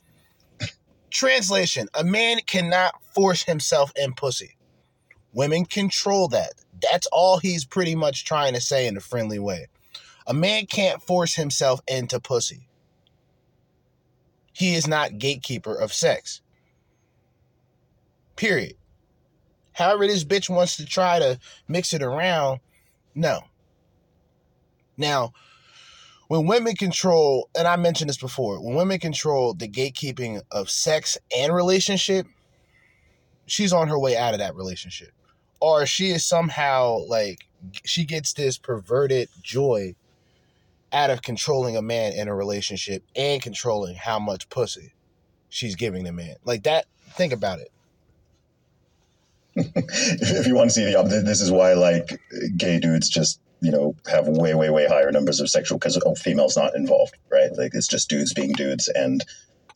[1.10, 4.58] Translation A man cannot force himself in pussy.
[5.32, 6.54] Women control that.
[6.82, 9.68] That's all he's pretty much trying to say in a friendly way.
[10.26, 12.68] A man can't force himself into pussy.
[14.54, 16.42] He is not gatekeeper of sex.
[18.36, 18.76] Period.
[19.74, 22.60] However, this bitch wants to try to mix it around,
[23.16, 23.42] no.
[24.98, 25.34] Now,
[26.34, 31.16] when women control, and I mentioned this before, when women control the gatekeeping of sex
[31.38, 32.26] and relationship,
[33.46, 35.12] she's on her way out of that relationship.
[35.62, 37.46] Or she is somehow like,
[37.86, 39.94] she gets this perverted joy
[40.92, 44.92] out of controlling a man in a relationship and controlling how much pussy
[45.50, 46.34] she's giving the man.
[46.46, 47.72] Like that, think about it.
[49.56, 52.20] if you want to see the this is why like
[52.58, 56.16] gay dudes just you know have way way way higher numbers of sexual because oh,
[56.16, 57.50] females not involved, right?
[57.58, 59.24] Like it's just dudes being dudes and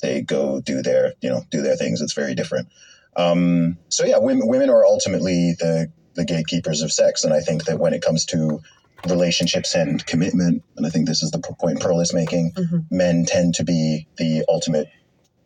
[0.02, 2.02] they go do their you know do their things.
[2.02, 2.68] It's very different.
[3.16, 7.66] Um, so yeah, women women are ultimately the the gatekeepers of sex, and I think
[7.66, 8.62] that when it comes to
[9.08, 12.54] relationships and commitment, and I think this is the point Pearl is making,
[12.92, 14.88] men tend to be the ultimate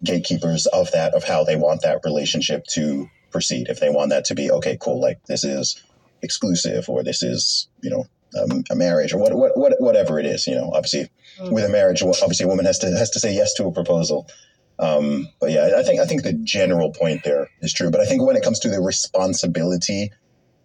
[0.04, 4.26] gatekeepers of that of how they want that relationship to proceed if they want that
[4.26, 5.82] to be okay cool like this is
[6.24, 8.06] exclusive or this is you know
[8.40, 11.10] um, a marriage or what, what what whatever it is you know obviously
[11.52, 14.28] with a marriage obviously a woman has to has to say yes to a proposal.
[14.80, 17.92] Um, but yeah I think I think the general point there is true.
[17.92, 20.12] But I think when it comes to the responsibility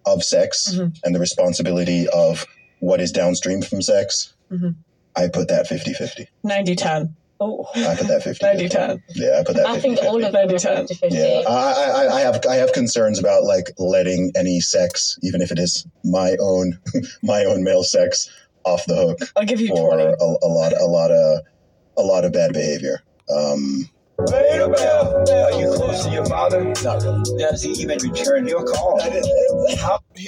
[0.04, 0.72] of sex
[1.04, 2.46] and the responsibility of
[2.80, 4.76] what is downstream from sex Mhm.
[5.16, 7.16] I put that 50-50 90 10.
[7.38, 7.66] Oh.
[7.74, 9.02] I put that 50 90 10.
[9.14, 12.16] yeah I put that I 50 think all of them are 50 yeah, I, I,
[12.16, 16.36] I have I have concerns about like letting any sex, even if it is my
[16.40, 16.78] own
[17.22, 18.30] my own male sex,
[18.64, 19.18] off the hook.
[19.36, 21.40] I'll give you for a, a lot a lot of
[21.96, 23.02] a lot of bad behavior.
[23.34, 26.64] Um, Are you close to your father?
[26.82, 27.38] Not really.
[27.38, 29.00] Does he even return your call?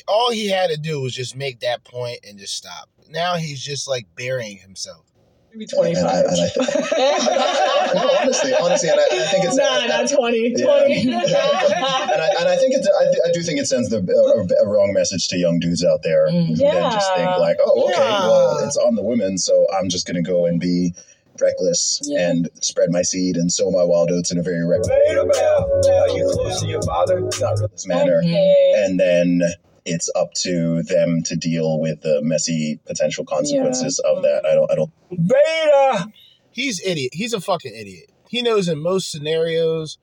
[0.07, 2.89] All he had to do was just make that point and just stop.
[3.11, 5.08] Now he's just like burying himself.
[5.55, 9.87] Maybe and I, and I th- no, honestly, honestly, and I, I think it's Nah,
[9.87, 10.55] not 20.
[10.57, 10.67] Yeah.
[10.67, 11.01] 20.
[11.09, 14.65] and I, and I think it's I, th- I do think it sends the a,
[14.65, 16.57] a wrong message to young dudes out there who mm.
[16.59, 18.29] then just think like, oh, okay, Yeah.
[18.29, 20.93] well, it's on the women, so I'm just gonna go and be
[21.41, 26.09] reckless and spread my seed and sow my wild oats in a very reckless Are
[26.09, 27.21] you close to your father?
[27.21, 27.69] Not really.
[27.87, 28.21] manner.
[28.23, 29.43] And then
[29.89, 34.45] it's up to them to deal with the messy potential consequences of that.
[34.47, 36.09] I don't I don't Beta.
[36.51, 37.11] He's idiot.
[37.15, 38.11] He's a fucking idiot.
[38.29, 39.99] He knows in most scenarios,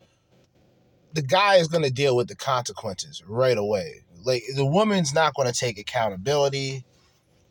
[1.13, 4.03] the guy is going to deal with the consequences right away.
[4.23, 6.85] Like the woman's not going to take accountability.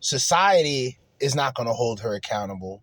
[0.01, 2.83] Society is not going to hold her accountable.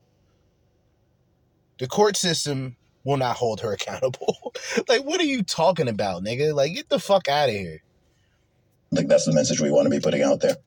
[1.79, 4.53] The court system will not hold her accountable.
[4.87, 6.53] like, what are you talking about, nigga?
[6.53, 7.81] Like, get the fuck out of here.
[8.95, 10.57] Think that's the message we want to be putting out there.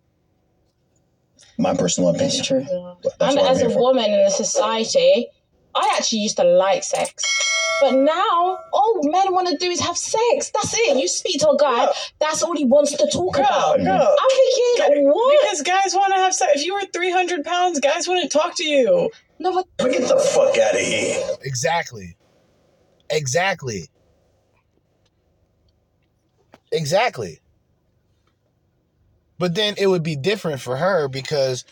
[1.59, 2.31] My personal opinion.
[2.31, 2.67] That's true.
[3.03, 3.79] That's and I'm as a for.
[3.79, 5.29] woman in a society,
[5.75, 7.23] I actually used to like sex.
[7.81, 10.51] But now, all men want to do is have sex.
[10.55, 10.97] That's it.
[10.97, 13.81] You speak to a guy, that's all he wants to talk about.
[13.81, 13.93] no.
[13.93, 14.31] I'm
[14.79, 15.41] thinking, what?
[15.43, 16.53] Because guys want to have sex.
[16.57, 19.11] If you were 300 pounds, guys wouldn't talk to you.
[19.39, 21.21] No, but Get the fuck out of here.
[21.43, 22.17] Exactly.
[23.11, 23.89] Exactly.
[26.73, 27.41] Exactly.
[29.39, 31.65] But then it would be different for her because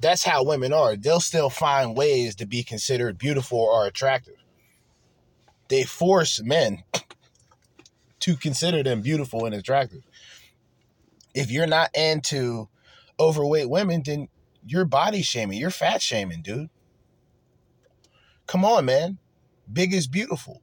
[0.00, 0.96] that's how women are.
[0.96, 4.36] They'll still find ways to be considered beautiful or attractive.
[5.68, 6.84] They force men
[8.20, 10.02] to consider them beautiful and attractive.
[11.34, 12.68] If you're not into
[13.18, 14.28] overweight women, then
[14.64, 15.58] you're body shaming.
[15.58, 16.70] You're fat shaming, dude.
[18.46, 19.18] Come on, man.
[19.72, 20.62] Big is beautiful.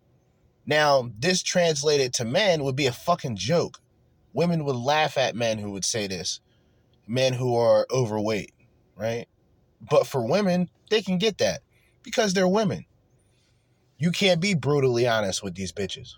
[0.66, 3.80] Now, this translated to men would be a fucking joke.
[4.38, 6.42] Women would laugh at men who would say this.
[7.08, 8.52] Men who are overweight,
[8.96, 9.26] right?
[9.82, 11.62] But for women, they can get that
[12.04, 12.86] because they're women.
[13.98, 16.18] You can't be brutally honest with these bitches.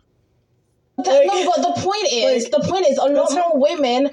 [0.97, 4.09] That, no, but the point is, the point is, a lot more women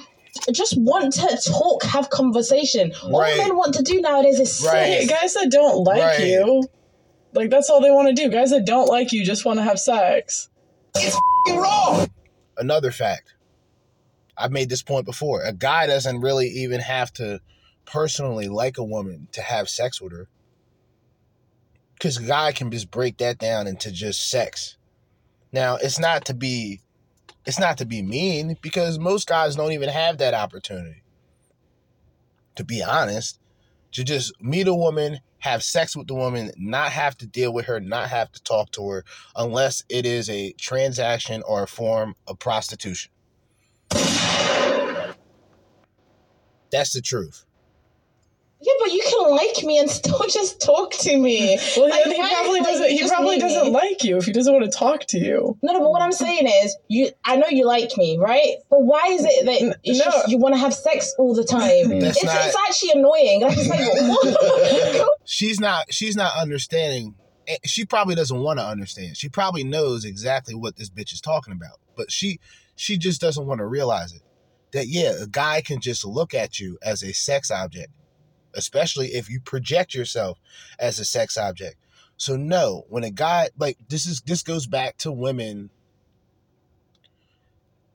[0.53, 2.93] just want to talk, have conversation.
[3.03, 3.37] All Right.
[3.39, 5.21] men want to do nowadays is Hey, sex.
[5.21, 6.21] guys that don't like Right.
[6.21, 6.69] you,
[7.33, 8.31] like that's all they want to do.
[8.31, 10.49] Guys that don't like you just want to have sex.
[10.95, 11.17] It's
[11.49, 12.09] wrong.
[12.57, 13.33] Another fact.
[14.37, 15.43] I've made this point before.
[15.43, 17.41] A guy doesn't really even have to
[17.85, 20.29] personally like a woman to have sex with her.
[21.95, 24.77] Because a guy can just break that down into just sex.
[25.53, 26.81] Now, it's not to be
[27.47, 31.03] it's not to be mean because most guys don't even have that opportunity.
[32.57, 33.39] To be honest,
[33.93, 37.67] to just meet a woman, have sex with the woman, not have to deal with
[37.67, 39.05] her, not have to talk to her,
[39.37, 43.13] unless it is a transaction or a form of prostitution.
[46.77, 47.45] That's the truth.
[48.61, 51.59] Yeah, but you can like me and still just talk to me.
[51.77, 52.91] Well, Like, he probably like doesn't.
[52.91, 55.57] you He probably doesn't like you if he doesn't want to talk to you.
[55.63, 57.11] No, no, but what I'm saying is, you.
[57.25, 58.57] I know you like me, right?
[58.71, 60.05] But why is it that it's no.
[60.05, 61.99] just you want to have sex all the time?
[62.01, 63.45] That's it's, not- it's actually annoying.
[63.45, 67.15] I'm just like, she's not she's not understanding
[67.47, 71.21] eh, she probably doesn't want to understand she probably knows exactly what this bitch is
[71.21, 72.39] talking about but she
[72.77, 74.23] she just doesn't want to realize it
[74.77, 77.91] that yeah a guy can just look at you as a sex object
[78.55, 80.39] especially if you project yourself
[80.79, 81.77] as a sex object
[82.17, 85.71] so no when a guy like this is this goes back to women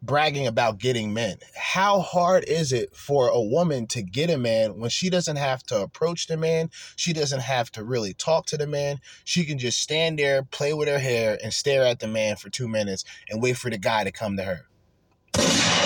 [0.01, 1.38] bragging about getting men.
[1.55, 5.63] How hard is it for a woman to get a man when she doesn't have
[5.63, 6.69] to approach the man?
[6.95, 8.99] She doesn't have to really talk to the man.
[9.23, 12.49] She can just stand there, play with her hair, and stare at the man for
[12.49, 15.80] two minutes and wait for the guy to come to her.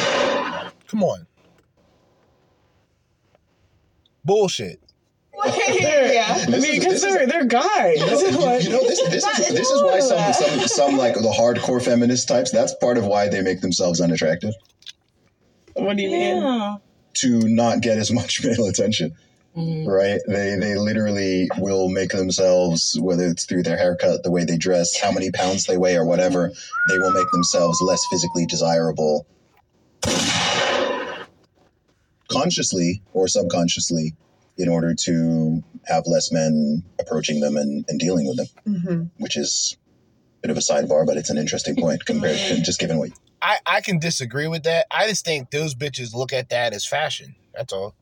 [0.87, 1.27] Come on.
[4.23, 4.79] Bullshit.
[5.45, 6.45] yeah.
[6.47, 7.99] I mean, because they're they're guys.
[7.99, 11.13] You know, you- you know, this, this is this is why some some some like
[11.15, 12.51] the hardcore feminist types.
[12.51, 14.53] That's part of why they make themselves unattractive
[15.73, 16.79] What do you mean?
[17.15, 19.13] to not get as much male attention.
[19.57, 19.87] Mm-hmm.
[19.89, 20.19] Right?
[20.27, 24.99] They they literally will make themselves, whether it's through their haircut, the way they dress,
[24.99, 26.51] how many pounds they weigh, or whatever,
[26.89, 29.25] they will make themselves less physically desirable,
[32.29, 34.15] consciously or subconsciously,
[34.57, 39.03] in order to have less men approaching them and, and dealing with them Mm-hmm.
[39.17, 39.77] which is
[40.39, 43.11] a bit of a sidebar, but it's an interesting point compared to just given what
[43.41, 44.87] I, I can disagree with that.
[44.89, 47.35] I just think those bitches look at that as fashion.
[47.53, 47.93] That's all.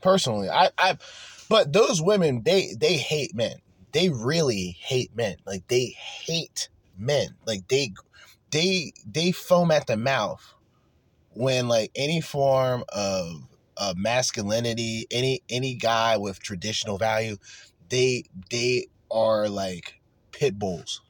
[0.00, 0.98] Personally, I, I
[1.48, 3.56] but those women they they hate men.
[3.92, 5.36] They really hate men.
[5.46, 6.68] Like they hate
[6.98, 7.36] men.
[7.46, 7.92] Like they
[8.50, 10.54] they they foam at the mouth
[11.36, 13.48] when like any form of
[13.96, 17.36] masculinity, any any guy with traditional value,
[17.90, 20.00] they they are like
[20.32, 21.02] pit bulls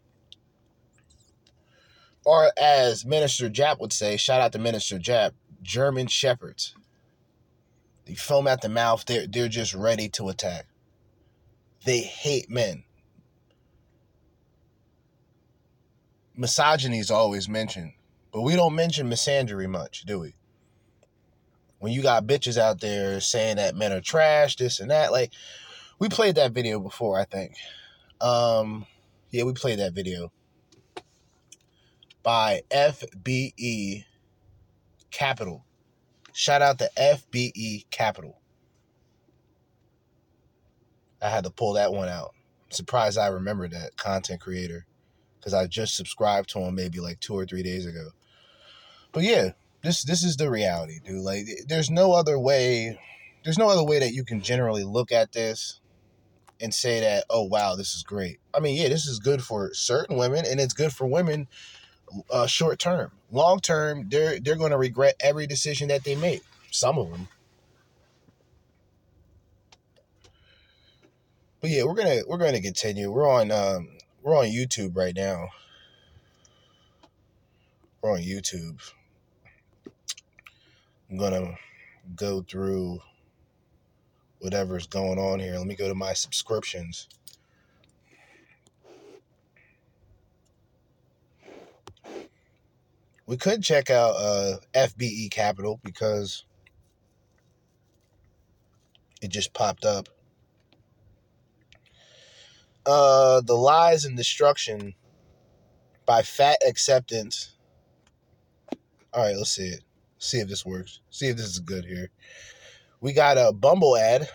[2.24, 6.74] or as Minister Jap would say, shout out to Minister Jap, German shepherds.
[8.07, 9.05] They foam at the mouth.
[9.07, 10.66] They're they're just ready to attack.
[11.85, 12.85] they hate men.
[16.37, 17.95] Misogyny is always mentioned,
[18.37, 20.34] but we don't mention misandry much, do we?
[21.78, 25.32] When you got bitches out there saying that men are trash, this and that, like
[25.99, 27.55] we played that video before, I think.
[28.20, 28.84] Um,
[29.30, 30.30] yeah, we played that video
[32.22, 34.05] by FBE
[35.11, 35.64] Capital.
[36.34, 38.39] Shout out to FBE Capital.
[41.22, 42.34] I had to pull that one out.
[42.68, 44.84] Surprised I remembered that content creator
[45.39, 48.11] because I just subscribed to him maybe like two or three days ago.
[49.17, 49.53] But yeah,
[49.83, 51.23] this this is the reality, dude.
[51.23, 53.01] Like, there's no other way.
[53.45, 55.81] There's no other way that you can generally look at this
[56.61, 58.41] and say that, oh wow, this is great.
[58.53, 61.49] I mean, yeah, this is good for certain women, and it's good for women
[62.31, 63.11] uh, short term.
[63.31, 66.43] Long term, they're they're going to regret every decision that they make.
[66.71, 67.29] Some of them.
[71.62, 73.11] But yeah, we're gonna we're gonna continue.
[73.11, 75.49] We're on um, we're on YouTube right now.
[78.03, 78.79] We're on YouTube.
[81.11, 81.55] I'm gonna
[82.17, 83.01] go through
[84.41, 85.57] whatever's going on here.
[85.57, 87.09] Let me go to my subscriptions.
[93.27, 96.45] We could check out uh, FBE Capital because
[99.21, 100.09] it just popped up.
[102.85, 104.95] Uh, the Lies and Destruction
[106.05, 107.57] by Fat Acceptance.
[109.13, 109.86] All right, let's see it.
[110.27, 111.01] See if this works.
[111.11, 112.11] See if this is good here.
[113.01, 114.29] We got a Bumble ad.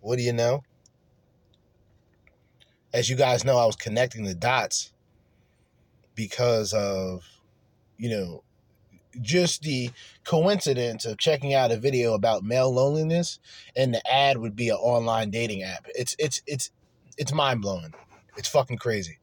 [0.00, 0.62] What do you know?
[2.94, 4.92] As you guys know, I was connecting the dots
[6.14, 7.24] because of,
[7.96, 8.44] you know,
[9.20, 9.90] just the
[10.24, 13.40] coincidence of checking out a video about male loneliness
[13.76, 15.86] and the ad would be an online dating app.
[15.94, 16.70] It's it's it's
[17.18, 17.92] it's mind blowing.
[18.36, 19.18] It's fucking crazy.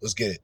[0.00, 0.40] Let's get it.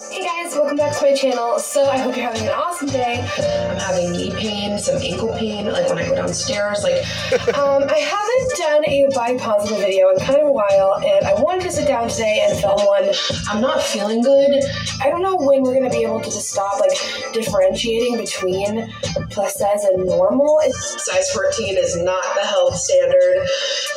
[0.00, 1.58] Hey guys, welcome back to my channel.
[1.58, 3.18] So I hope you're having an awesome day.
[3.18, 6.84] I'm having knee pain, some ankle pain, like when I go downstairs.
[6.84, 7.02] Like,
[7.58, 11.34] um, I haven't done a body positive video in kind of a while, and I
[11.42, 13.10] wanted to sit down today and film one.
[13.48, 14.62] I'm not feeling good.
[15.02, 16.96] I don't know when we're gonna be able to just stop like
[17.32, 18.94] differentiating between
[19.30, 20.60] plus size and normal.
[20.62, 23.48] It's, size 14 is not the health standard.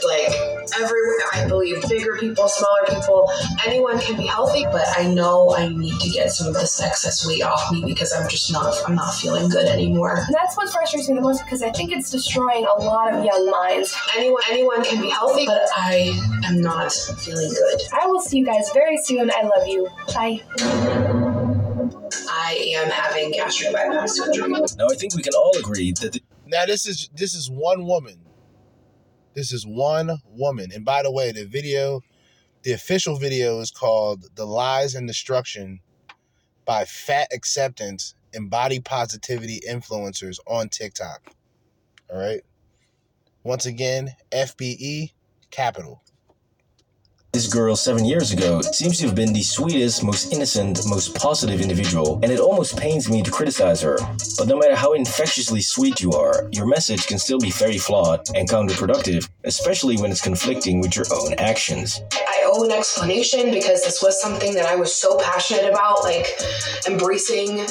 [0.04, 3.30] Like everywhere, I believe bigger people, smaller people,
[3.66, 7.26] anyone can be healthy, but I know I need to get some of this excess
[7.28, 10.26] weight off me because I'm just not I'm not feeling good anymore.
[10.32, 13.50] That's what frustrates me the most because I think it's destroying a lot of young
[13.50, 13.96] minds.
[14.18, 16.12] Anyone anyone can be healthy, but I
[16.46, 17.82] am not feeling good.
[18.00, 19.32] I will see you guys very soon.
[19.32, 19.88] I love you.
[20.14, 20.42] Bye.
[22.30, 24.50] I am having gastric bypass surgery.
[24.50, 27.86] Now, I think we can all agree that the- Now this is this is one
[27.86, 28.18] woman.
[29.34, 30.72] This is one woman.
[30.74, 32.02] And by the way, the video,
[32.64, 35.80] the official video is called The Lies and Destruction
[36.66, 41.34] by Fat Acceptance and Body Positivity Influencers on TikTok.
[42.10, 42.42] All right.
[43.44, 45.14] Once again, FBE
[45.50, 46.04] Capital.
[47.34, 51.62] This girl seven years ago seems to have been the sweetest, most innocent, most positive
[51.62, 53.98] individual, and it almost pains me to criticize her.
[54.38, 58.28] But no matter how infectiously sweet you are, your message can still be very flawed
[58.36, 62.02] and counterproductive, especially when it's conflicting with your own actions.
[62.12, 66.28] I owe an explanation because this was something that I was so passionate about, like
[66.88, 67.66] embracing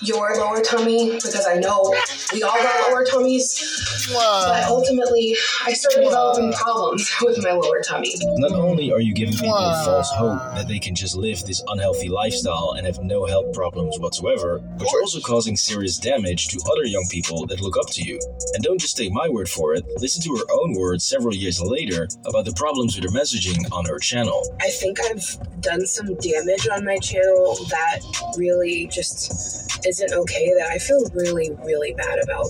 [0.00, 1.94] your lower tummy, because I know
[2.32, 4.08] we all got lower tummies.
[4.12, 8.14] But ultimately, I started developing problems with my lower tummy.
[8.20, 9.52] Not only are you giving people
[9.84, 13.98] false hope that they can just live this unhealthy lifestyle and have no health problems
[13.98, 18.02] whatsoever, but you're also causing serious damage to other young people that look up to
[18.02, 18.18] you.
[18.54, 21.60] And don't just take my word for it, listen to her own words several years
[21.60, 24.21] later about the problems with her messaging on her channel.
[24.60, 28.00] I think I've done some damage on my channel that
[28.36, 32.46] really just isn't okay that I feel really, really bad about.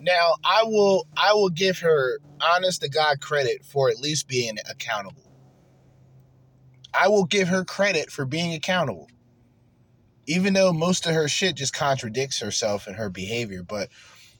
[0.00, 4.56] Now I will I will give her honest to God credit for at least being
[4.70, 5.32] accountable.
[6.98, 9.08] I will give her credit for being accountable.
[10.26, 13.90] Even though most of her shit just contradicts herself and her behavior, but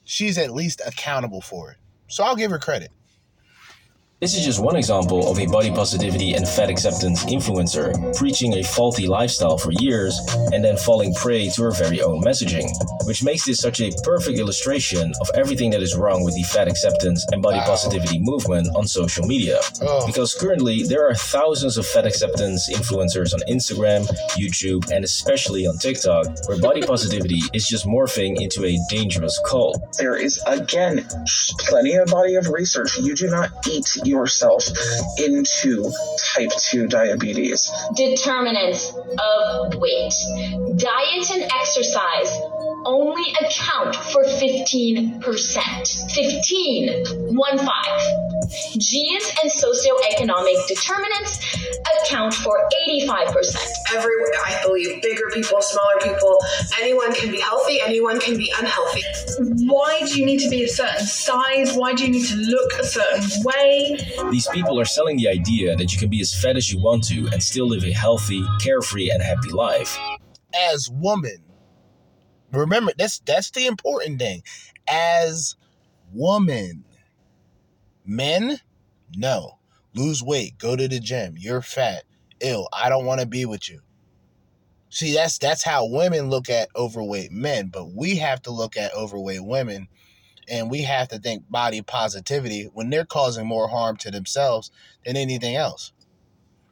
[0.03, 1.77] she's at least accountable for it.
[2.07, 2.91] So I'll give her credit.
[4.19, 8.63] This is just one example of a body positivity and fat acceptance influencer preaching a
[8.63, 10.19] faulty lifestyle for years
[10.51, 12.67] and then falling prey to her very own messaging,
[13.05, 16.67] which makes this such a perfect illustration of everything that is wrong with the fat
[16.67, 19.59] acceptance and body positivity movement on social media.
[19.83, 20.07] Oh.
[20.07, 25.77] Because currently, there are thousands of fat acceptance influencers on Instagram, YouTube, and especially on
[25.77, 29.95] TikTok, where body positivity is just morphing into a dangerous cult.
[29.99, 31.07] There is, again,
[31.59, 32.97] plenty of body of research.
[32.97, 34.63] You do not eat yourself
[35.17, 37.71] into type 2 diabetes?
[37.95, 40.13] Determinants of weight.
[40.77, 42.39] Diet and exercise
[42.85, 46.11] only account for 15%.
[46.11, 48.36] 15, one five.
[48.77, 51.39] Genes and socioeconomic determinants
[52.01, 53.55] account for 85%.
[53.95, 54.11] Every,
[54.45, 56.39] I believe, bigger people, smaller people,
[56.79, 59.03] anyone can be healthy, anyone can be unhealthy.
[59.39, 61.73] Why do you need to be a certain size?
[61.73, 63.99] Why do you need to look a certain way?
[64.31, 67.03] These people are selling the idea that you can be as fat as you want
[67.05, 69.97] to and still live a healthy, carefree, and happy life.
[70.71, 71.43] As woman,
[72.51, 74.43] remember that's that's the important thing.
[74.87, 75.55] As
[76.13, 76.85] woman,
[78.07, 78.59] men,
[79.15, 79.59] no,
[79.95, 81.35] lose weight, go to the gym.
[81.37, 82.03] You're fat,
[82.41, 82.67] ill.
[82.73, 83.81] I don't want to be with you.
[84.89, 88.95] See, that's that's how women look at overweight men, but we have to look at
[88.95, 89.87] overweight women
[90.49, 94.71] and we have to think body positivity when they're causing more harm to themselves
[95.05, 95.93] than anything else.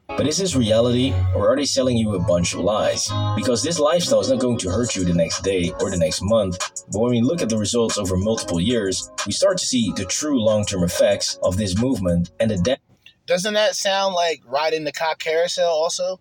[0.08, 3.10] But is this reality, or are they selling you a bunch of lies?
[3.34, 6.22] Because this lifestyle is not going to hurt you the next day or the next
[6.22, 6.58] month,
[6.92, 10.04] but when we look at the results over multiple years, we start to see the
[10.04, 12.78] true long term effects of this movement and the death.
[13.26, 16.20] Doesn't that sound like riding the cock carousel also?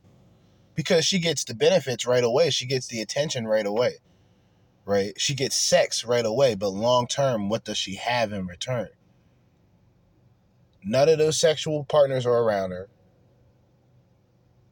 [0.73, 3.99] Because she gets the benefits right away, she gets the attention right away,
[4.83, 5.13] right?
[5.17, 8.89] She gets sex right away, but long term, what does she have in return?
[10.83, 12.89] None of those sexual partners are around her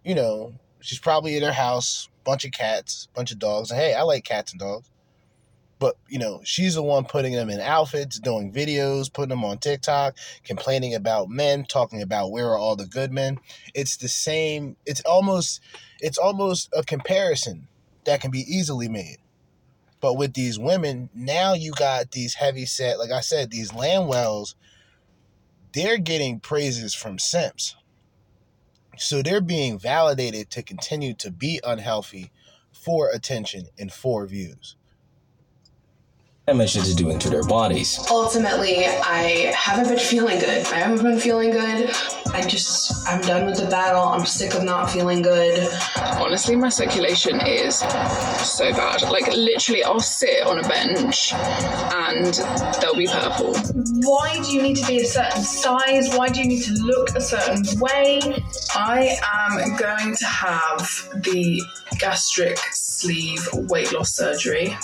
[0.04, 3.72] you know, she's probably in her house, bunch of cats, bunch of dogs.
[3.72, 4.89] And hey, I like cats and dogs.
[5.80, 9.58] But, you know, she's the one putting them in outfits, doing videos, putting them on
[9.58, 13.39] TikTok, complaining about men, talking about where are all the good men.
[13.74, 15.62] It's the same, it's almost
[15.99, 17.68] it's almost a comparison
[18.06, 19.18] that can be easily made.
[19.99, 24.56] But with these women, now you got these heavy set, like I said, these Landwells,
[25.74, 27.76] they're getting praises from simps
[28.98, 32.32] so they're being validated to continue to be unhealthy
[32.72, 34.76] for attention and for views
[36.48, 37.98] damage it's doing to their bodies.
[38.12, 40.66] Ultimately, I haven't been feeling good.
[40.68, 41.89] I haven't been feeling good.
[42.34, 44.04] I just, I'm done with the battle.
[44.04, 45.70] I'm sick of not feeling good.
[45.96, 49.04] Honestly, my circulation is so bad.
[49.04, 52.34] Like, literally, I'll sit on a bench and
[52.82, 53.54] they'll be purple.
[54.02, 56.14] Why do you need to be a certain size?
[56.14, 58.20] Why do you need to look a certain way?
[58.76, 60.80] I am going to have
[61.24, 61.62] the
[62.00, 64.76] gastric sleeve weight loss surgery.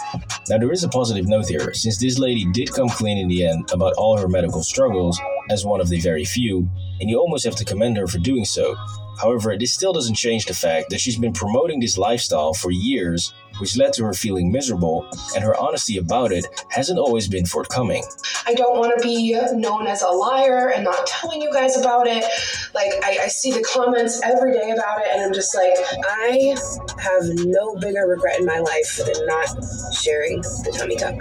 [0.47, 3.69] Now, there is a positive note since this lady did come clean in the end
[3.71, 5.19] about all her medical struggles,
[5.49, 6.69] as one of the very few,
[6.99, 8.75] and you almost have to commend her for doing so.
[9.19, 13.33] However, this still doesn't change the fact that she's been promoting this lifestyle for years,
[13.59, 18.03] which led to her feeling miserable, and her honesty about it hasn't always been forthcoming.
[18.45, 22.07] I don't want to be known as a liar and not telling you guys about
[22.07, 22.23] it.
[22.73, 25.73] Like, I, I see the comments every day about it, and I'm just like,
[26.05, 26.55] I
[26.99, 29.47] have no bigger regret in my life than not
[29.93, 31.15] sharing the tummy tuck.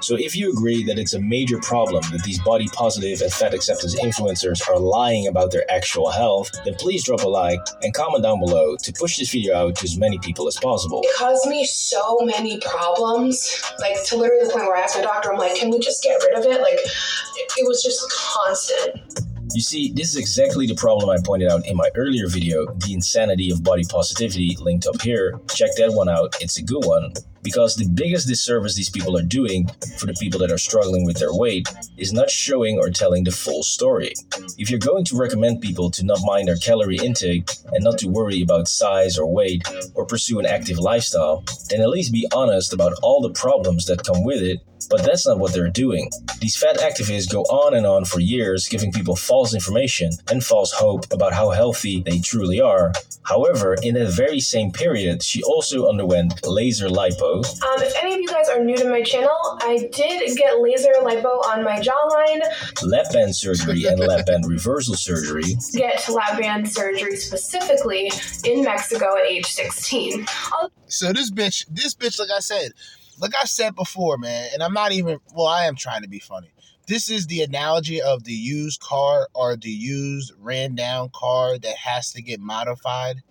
[0.00, 3.54] So, if you agree that it's a major problem that these body positive and fat
[3.54, 8.22] acceptance influencers are lying about their actual health, then please drop a like and comment
[8.22, 11.00] down below to push this video out to as many people as possible.
[11.04, 15.02] It caused me so many problems, like to literally the point where I asked my
[15.02, 16.60] doctor, I'm like, can we just get rid of it?
[16.60, 19.26] Like, it was just constant.
[19.52, 22.94] You see, this is exactly the problem I pointed out in my earlier video, The
[22.94, 25.40] Insanity of Body Positivity, linked up here.
[25.52, 27.12] Check that one out, it's a good one.
[27.42, 29.68] Because the biggest disservice these people are doing
[29.98, 33.30] for the people that are struggling with their weight is not showing or telling the
[33.30, 34.12] full story.
[34.58, 38.08] If you're going to recommend people to not mind their calorie intake and not to
[38.08, 39.62] worry about size or weight
[39.94, 44.04] or pursue an active lifestyle, then at least be honest about all the problems that
[44.04, 44.60] come with it
[44.90, 46.10] but that's not what they're doing.
[46.40, 50.72] These fat activists go on and on for years, giving people false information and false
[50.72, 52.92] hope about how healthy they truly are.
[53.22, 57.44] However, in that very same period, she also underwent laser lipo.
[57.62, 60.92] Um, if any of you guys are new to my channel, I did get laser
[61.02, 62.40] lipo on my jawline.
[62.82, 65.54] Lap band surgery and lap band reversal surgery.
[65.74, 68.10] Get lap band surgery specifically
[68.44, 70.26] in Mexico at age 16.
[70.52, 72.72] I'll- so this bitch, this bitch, like I said,
[73.20, 76.18] like I said before, man, and I'm not even, well, I am trying to be
[76.18, 76.52] funny.
[76.86, 81.76] This is the analogy of the used car or the used ran down car that
[81.76, 83.22] has to get modified,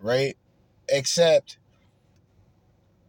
[0.00, 0.36] right?
[0.88, 1.58] Except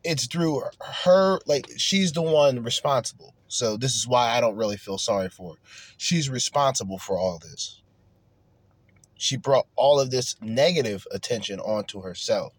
[0.03, 0.63] it's through
[1.03, 3.33] her, like, she's the one responsible.
[3.47, 5.59] So this is why I don't really feel sorry for her.
[5.97, 7.81] She's responsible for all this.
[9.17, 12.53] She brought all of this negative attention onto herself.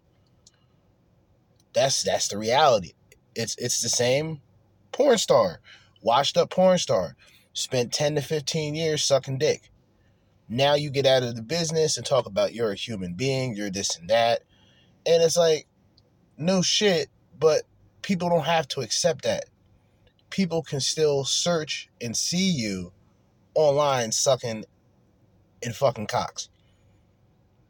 [1.73, 2.93] That's that's the reality.
[3.37, 4.41] It's it's the same
[4.91, 5.59] porn star,
[6.01, 7.15] washed up porn star,
[7.53, 9.69] spent 10 to 15 years sucking dick.
[10.49, 13.69] Now you get out of the business and talk about you're a human being, you're
[13.69, 14.41] this and that.
[15.05, 15.67] And it's like,
[16.37, 17.09] no shit,
[17.39, 17.61] but
[18.01, 19.45] people don't have to accept that.
[20.31, 22.91] People can still search and see you
[23.53, 24.65] online sucking
[25.61, 26.49] in fucking cocks.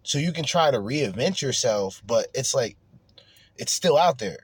[0.04, 2.78] So you can try to reinvent yourself, but it's like
[3.58, 4.40] it's still out there.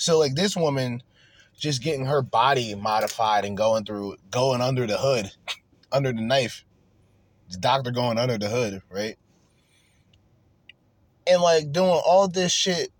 [0.00, 1.02] So like this woman
[1.58, 5.30] just getting her body modified and going through going under the hood,
[5.92, 6.64] under the knife.
[7.50, 9.16] The doctor going under the hood, right?
[11.26, 12.90] And like doing all this shit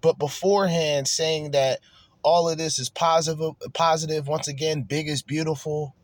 [0.00, 1.80] but beforehand saying that
[2.22, 5.94] all of this is positive positive once again big is beautiful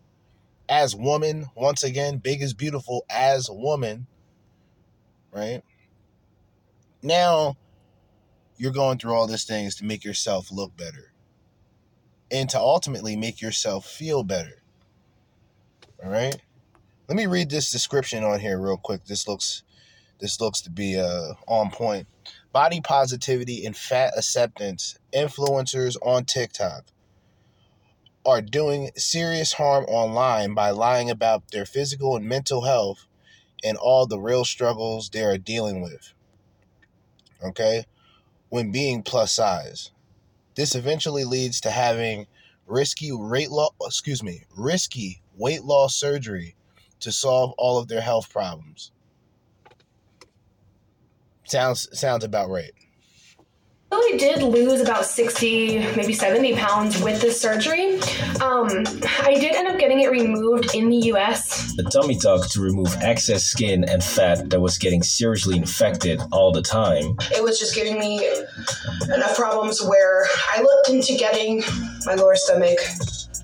[0.69, 4.07] as woman once again big is beautiful as woman
[5.33, 5.63] right
[7.03, 7.57] now
[8.59, 11.13] you're going through all these things to make yourself look better
[12.31, 14.63] and to ultimately make yourself feel better
[16.05, 16.37] all right
[17.09, 19.63] let me read this description on here real quick this looks
[20.21, 22.07] this looks to be uh on point
[22.53, 26.85] body positivity and fat acceptance influencers on TikTok
[28.27, 33.07] are doing serious harm online by lying about their physical and mental health
[33.65, 36.13] and all the real struggles they are dealing with.
[37.43, 37.85] Okay?
[38.49, 39.91] When being plus size.
[40.55, 42.27] This eventually leads to having
[42.67, 46.57] risky weight loss, excuse me, risky weight loss surgery
[47.01, 48.91] to solve all of their health problems.
[51.45, 52.73] Sounds sounds about right.
[53.91, 57.99] I did lose about 60, maybe 70 pounds with the surgery.
[58.41, 58.84] Um,
[59.20, 61.78] I did end up getting it removed in the US.
[61.78, 66.53] A tummy tuck to remove excess skin and fat that was getting seriously infected all
[66.53, 67.16] the time.
[67.34, 68.26] It was just giving me
[69.14, 71.62] enough problems where I looked into getting
[72.07, 72.78] my lower stomach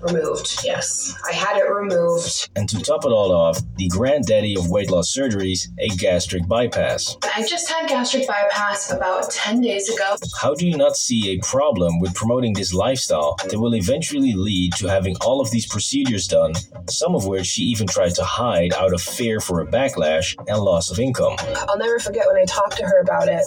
[0.01, 0.59] removed.
[0.63, 2.49] Yes, I had it removed.
[2.55, 7.17] And to top it all off, the granddaddy of weight loss surgeries, a gastric bypass.
[7.35, 10.15] I just had gastric bypass about 10 days ago.
[10.41, 14.73] How do you not see a problem with promoting this lifestyle that will eventually lead
[14.73, 16.53] to having all of these procedures done,
[16.89, 20.59] some of which she even tried to hide out of fear for a backlash and
[20.59, 21.35] loss of income?
[21.67, 23.45] I'll never forget when I talked to her about it.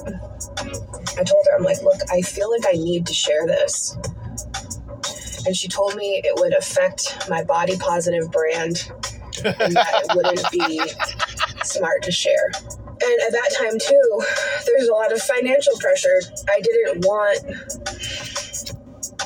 [1.19, 3.97] I told her, I'm like, look, I feel like I need to share this.
[5.47, 8.91] And she told me it would affect my body positive brand
[9.45, 10.81] and that it wouldn't be
[11.65, 12.51] smart to share.
[13.01, 14.23] And at that time, too,
[14.67, 16.21] there's a lot of financial pressure.
[16.49, 17.41] I didn't want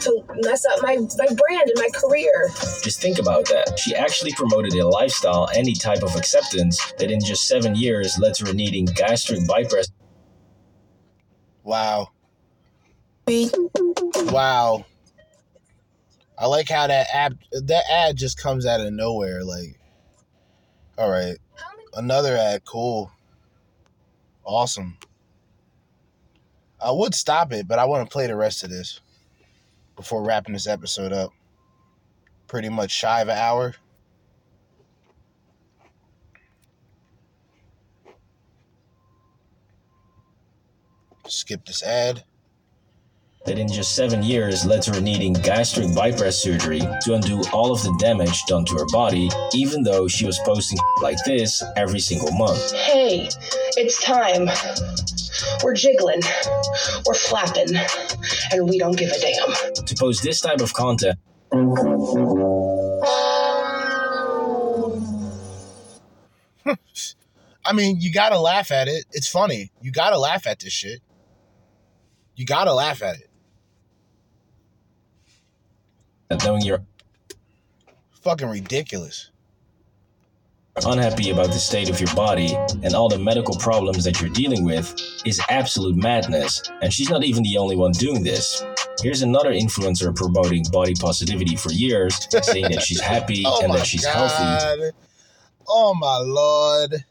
[0.02, 2.50] to mess up my, my brand and my career.
[2.82, 3.78] Just think about that.
[3.78, 8.34] She actually promoted a lifestyle any type of acceptance that in just seven years led
[8.34, 9.88] to her needing gastric bypass.
[11.62, 12.08] Wow.
[14.16, 14.84] Wow.
[16.38, 19.44] I like how that app that ad just comes out of nowhere.
[19.44, 19.78] Like,
[20.98, 21.36] all right,
[21.94, 23.12] another ad, cool,
[24.44, 24.98] awesome.
[26.84, 29.00] I would stop it, but I want to play the rest of this
[29.94, 31.30] before wrapping this episode up.
[32.48, 33.74] Pretty much shy of an hour.
[41.28, 42.24] Skip this ad
[43.44, 47.72] that in just seven years led to her needing gastric bypass surgery to undo all
[47.72, 52.00] of the damage done to her body, even though she was posting like this every
[52.00, 52.72] single month.
[52.72, 53.28] Hey,
[53.76, 54.48] it's time.
[55.64, 56.20] We're jiggling,
[57.06, 57.74] we're flapping,
[58.52, 59.74] and we don't give a damn.
[59.74, 61.18] To post this type of content,
[67.64, 69.04] I mean, you gotta laugh at it.
[69.12, 69.70] It's funny.
[69.80, 71.00] You gotta laugh at this shit.
[72.36, 73.28] You gotta laugh at it.
[76.44, 76.82] Knowing you're
[78.22, 79.30] fucking ridiculous.
[80.86, 84.64] Unhappy about the state of your body and all the medical problems that you're dealing
[84.64, 84.94] with
[85.26, 88.64] is absolute madness, and she's not even the only one doing this.
[89.02, 93.86] Here's another influencer promoting body positivity for years, saying that she's happy oh and that
[93.86, 94.14] she's God.
[94.14, 94.96] healthy.
[95.68, 97.04] Oh my lord.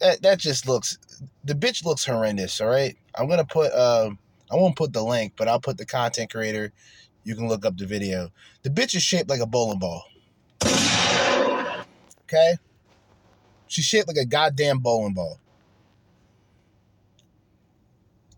[0.00, 0.98] That that just looks
[1.44, 2.96] the bitch looks horrendous, all right?
[3.16, 4.18] I'm gonna put um
[4.52, 6.72] I won't put the link, but I'll put the content creator.
[7.24, 8.30] You can look up the video.
[8.62, 10.04] The bitch is shaped like a bowling ball.
[12.24, 12.56] Okay?
[13.66, 15.38] She's shaped like a goddamn bowling ball.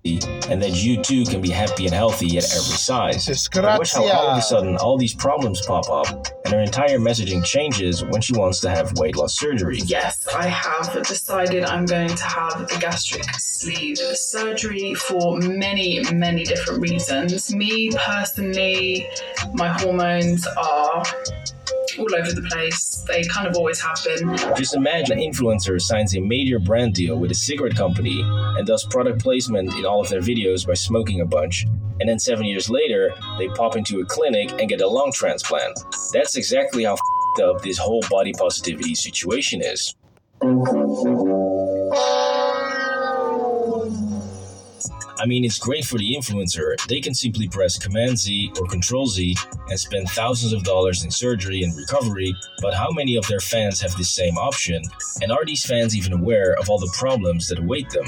[0.05, 3.49] And that you too can be happy and healthy at every size.
[3.55, 6.99] But watch how all of a sudden all these problems pop up and her entire
[6.99, 9.79] messaging changes when she wants to have weight loss surgery.
[9.87, 16.45] Yes, I have decided I'm going to have the gastric sleeve surgery for many, many
[16.45, 17.55] different reasons.
[17.55, 19.09] Me personally,
[19.55, 21.03] my hormones are
[21.99, 23.05] all over the place.
[23.07, 24.36] They kind of always have been.
[24.57, 28.84] Just imagine an influencer signs a major brand deal with a cigarette company and does
[28.84, 31.66] product placement in all of their videos by smoking a bunch.
[32.01, 35.78] And then seven years later, they pop into a clinic and get a lung transplant.
[36.12, 36.97] That's exactly how
[37.42, 39.95] up this whole body positivity situation is.
[45.25, 46.77] I mean, it's great for the influencer.
[46.87, 49.35] They can simply press Command Z or Control Z
[49.70, 53.81] and spend thousands of dollars in surgery and recovery, but how many of their fans
[53.81, 54.83] have this same option?
[55.22, 58.05] And are these fans even aware of all the problems that await them?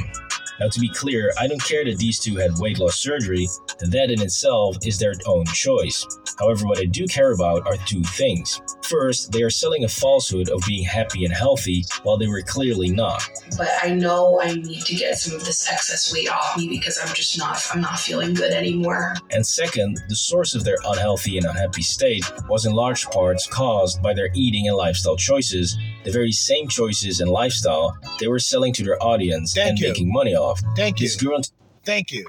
[0.60, 3.48] Now, to be clear, I don't care that these two had weight loss surgery,
[3.80, 6.06] that in itself is their own choice.
[6.38, 8.60] However, what I do care about are two things.
[8.82, 12.90] First, they are selling a falsehood of being happy and healthy while they were clearly
[12.90, 13.28] not.
[13.56, 16.98] But I know I need to get some of this excess weight off me because
[17.02, 19.14] I'm just not I'm not feeling good anymore.
[19.30, 24.02] And second, the source of their unhealthy and unhappy state was in large parts caused
[24.02, 28.72] by their eating and lifestyle choices, the very same choices and lifestyle they were selling
[28.74, 29.88] to their audience Thank and you.
[29.88, 30.45] making money off.
[30.76, 31.08] Thank you.
[31.84, 32.26] Thank you.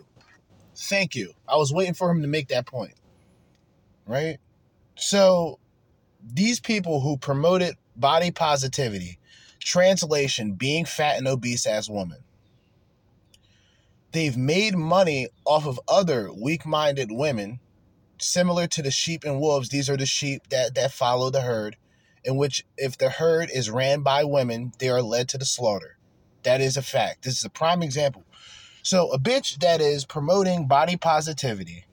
[0.76, 1.34] Thank you.
[1.48, 2.94] I was waiting for him to make that point.
[4.06, 4.38] Right?
[4.96, 5.60] So,
[6.24, 9.20] these people who promoted body positivity,
[9.60, 12.20] translation, being fat and obese as women,
[14.12, 17.60] they've made money off of other weak minded women,
[18.20, 19.70] similar to the sheep and wolves.
[19.70, 21.78] These are the sheep that, that follow the herd,
[22.24, 25.97] in which, if the herd is ran by women, they are led to the slaughter.
[26.48, 27.24] That is a fact.
[27.24, 28.24] This is a prime example.
[28.82, 31.86] So, a bitch that is promoting body positivity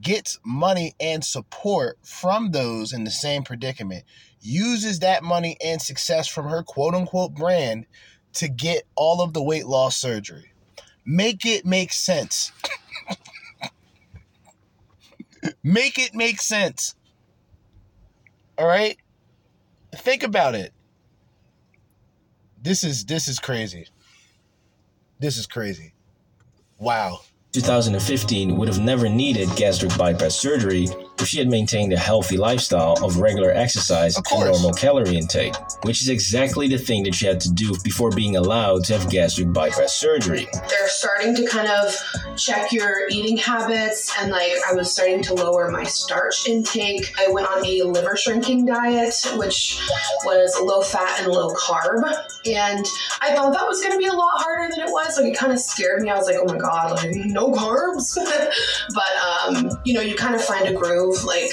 [0.00, 4.04] gets money and support from those in the same predicament,
[4.40, 7.86] uses that money and success from her quote unquote brand
[8.34, 10.52] to get all of the weight loss surgery.
[11.04, 12.52] Make it make sense.
[15.64, 16.94] make it make sense.
[18.56, 18.96] All right?
[19.96, 20.72] Think about it.
[22.66, 23.86] This is this is crazy.
[25.20, 25.94] This is crazy.
[26.80, 27.20] Wow.
[27.52, 30.88] 2015 would have never needed gastric bypass surgery
[31.18, 36.02] if she had maintained a healthy lifestyle of regular exercise and normal calorie intake, which
[36.02, 39.52] is exactly the thing that she had to do before being allowed to have gastric
[39.52, 40.46] bypass surgery.
[40.68, 41.96] They're starting to kind of
[42.36, 47.14] check your eating habits and like I was starting to lower my starch intake.
[47.18, 49.80] I went on a liver shrinking diet, which
[50.24, 52.02] was low fat and low carb.
[52.46, 52.86] And
[53.20, 55.18] I thought that was gonna be a lot harder than it was.
[55.18, 56.10] Like it kind of scared me.
[56.10, 58.16] I was like, oh my god, like no carbs.
[58.94, 61.05] but um, you know, you kind of find a groove.
[61.24, 61.50] Like,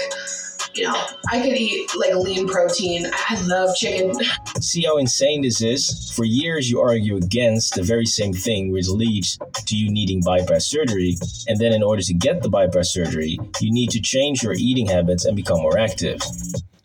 [0.73, 3.05] you know, I could eat like lean protein.
[3.29, 4.13] I love chicken.
[4.59, 6.11] See how insane this is?
[6.15, 10.65] For years, you argue against the very same thing which leads to you needing bypass
[10.65, 14.53] surgery, and then in order to get the bypass surgery, you need to change your
[14.53, 16.21] eating habits and become more active.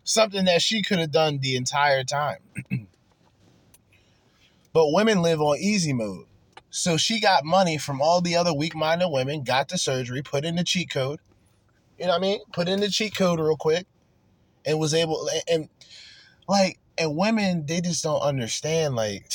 [0.05, 2.39] Something that she could have done the entire time.
[4.73, 6.27] but women live on easy mode.
[6.71, 10.45] So she got money from all the other weak minded women, got the surgery, put
[10.45, 11.21] in the cheat code.
[11.99, 12.41] You know what I mean?
[12.53, 13.87] Put in the cheat code real quick
[14.65, 15.69] and was able and,
[16.49, 19.33] like and women they just don't understand like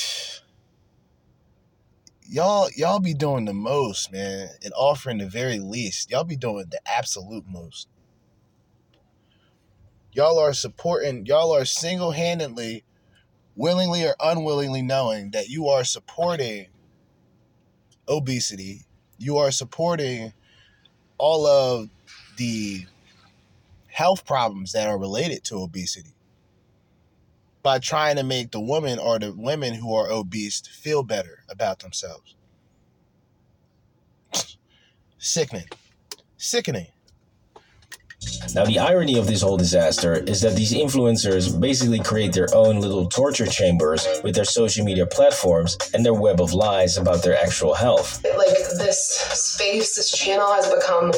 [2.25, 6.09] y'all y'all be doing the most, man, and offering the very least.
[6.09, 7.87] Y'all be doing the absolute most.
[10.13, 12.83] Y'all are supporting, y'all are single-handedly,
[13.55, 16.67] willingly or unwillingly knowing that you are supporting
[18.07, 18.81] obesity.
[19.17, 20.33] You are supporting
[21.17, 21.89] all of
[22.37, 22.85] the
[23.87, 26.13] health problems that are related to obesity
[27.61, 31.79] by trying to make the woman or the women who are obese feel better about
[31.79, 32.35] themselves.
[35.17, 35.69] Sickening.
[36.37, 36.87] Sickening.
[38.55, 42.79] Now, the irony of this whole disaster is that these influencers basically create their own
[42.79, 47.35] little torture chambers with their social media platforms and their web of lies about their
[47.35, 48.23] actual health.
[48.23, 51.11] Like this space, this channel has become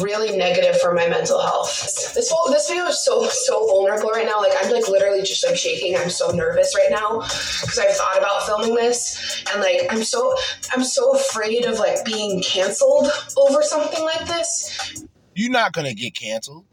[0.00, 2.14] really negative for my mental health.
[2.14, 4.38] This whole this video is so so vulnerable right now.
[4.38, 5.96] Like I'm like literally just like shaking.
[5.96, 10.34] I'm so nervous right now because I've thought about filming this and like I'm so
[10.72, 15.04] I'm so afraid of like being canceled over something like this.
[15.34, 16.66] You're not gonna get canceled.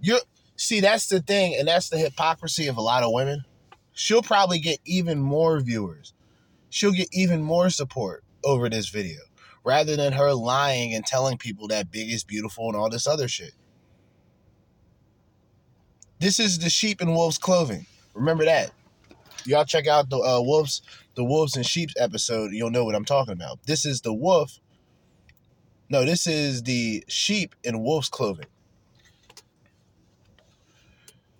[0.00, 0.20] You're
[0.56, 3.44] see, that's the thing, and that's the hypocrisy of a lot of women.
[3.92, 6.14] She'll probably get even more viewers.
[6.70, 9.20] She'll get even more support over this video.
[9.64, 13.26] rather than her lying and telling people that big is beautiful and all this other
[13.28, 13.52] shit.
[16.20, 17.86] This is the sheep in wolves clothing.
[18.14, 18.70] Remember that.
[19.46, 20.82] Y'all check out the uh, wolves,
[21.16, 22.52] the wolves and sheep's episode.
[22.52, 23.58] You'll know what I'm talking about.
[23.66, 24.58] This is the wolf.
[25.94, 28.48] No, this is the sheep in wolf's clothing.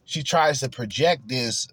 [0.05, 1.67] She tries to project this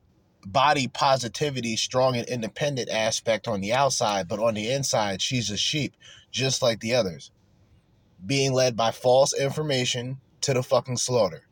[0.48, 5.58] body positivity, strong and independent aspect on the outside, but on the inside, she's a
[5.58, 5.96] sheep,
[6.32, 7.30] just like the others,
[8.26, 11.44] being led by false information to the fucking slaughter.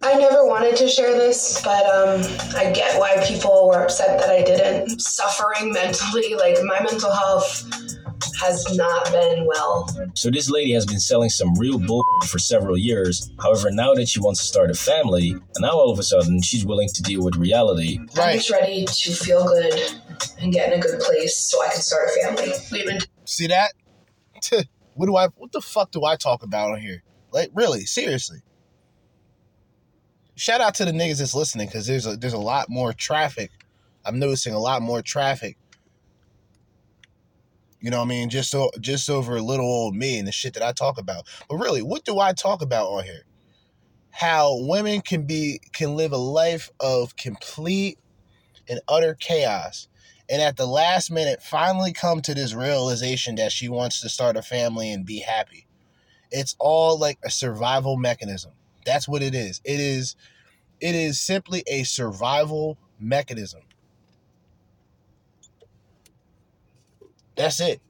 [0.00, 2.22] I never wanted to share this, but um,
[2.56, 5.00] I get why people were upset that I didn't.
[5.00, 7.97] Suffering mentally, like my mental health
[8.40, 9.88] has not been well.
[10.14, 13.30] So this lady has been selling some real bull for several years.
[13.40, 16.42] However, now that she wants to start a family, and now all of a sudden
[16.42, 17.98] she's willing to deal with reality.
[18.16, 18.30] Right.
[18.30, 19.94] I'm just ready to feel good
[20.40, 22.52] and get in a good place so I can start a family.
[22.72, 23.72] We've been See that?
[24.94, 25.28] what do I?
[25.36, 27.02] What the fuck do I talk about on here?
[27.30, 28.38] Like, really, seriously.
[30.34, 33.50] Shout out to the niggas that's listening because there's a there's a lot more traffic.
[34.04, 35.58] I'm noticing a lot more traffic.
[37.80, 38.30] You know what I mean?
[38.30, 41.26] Just so just over a little old me and the shit that I talk about.
[41.48, 43.24] But really, what do I talk about on here?
[44.10, 47.98] How women can be can live a life of complete
[48.68, 49.88] and utter chaos.
[50.30, 54.36] And at the last minute, finally come to this realization that she wants to start
[54.36, 55.66] a family and be happy.
[56.30, 58.52] It's all like a survival mechanism.
[58.84, 59.60] That's what it is.
[59.64, 60.16] It is
[60.80, 63.62] it is simply a survival mechanism.
[67.38, 67.80] That's it.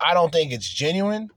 [0.00, 1.28] I don't think it's genuine.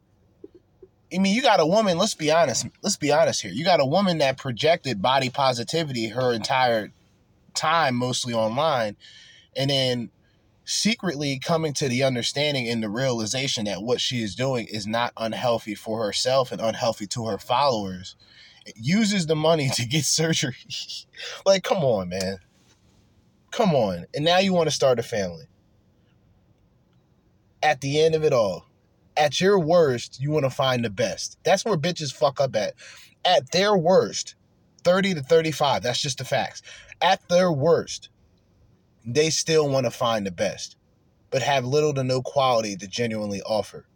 [1.12, 2.68] I mean, you got a woman, let's be honest.
[2.84, 3.52] Let's be honest here.
[3.52, 6.92] You got a woman that projected body positivity her entire
[7.56, 8.96] time, mostly online,
[9.58, 10.12] and then
[10.64, 15.12] secretly coming to the understanding and the realization that what she is doing is not
[15.18, 18.16] unhealthy for herself and unhealthy to her followers.
[18.68, 20.56] It uses the money to get surgery.
[21.48, 22.38] like, come on, man.
[23.50, 24.06] Come on.
[24.14, 25.49] And now you want to start a family.
[27.62, 28.66] At the end of it all,
[29.18, 31.38] at your worst, you want to find the best.
[31.44, 32.74] That's where bitches fuck up at.
[33.26, 34.36] At their worst,
[34.84, 36.62] 30 to 35, that's just the facts.
[37.02, 38.10] At their worst,
[39.06, 40.78] they still want to find the best,
[41.32, 43.88] but have little to no quality to genuinely offer,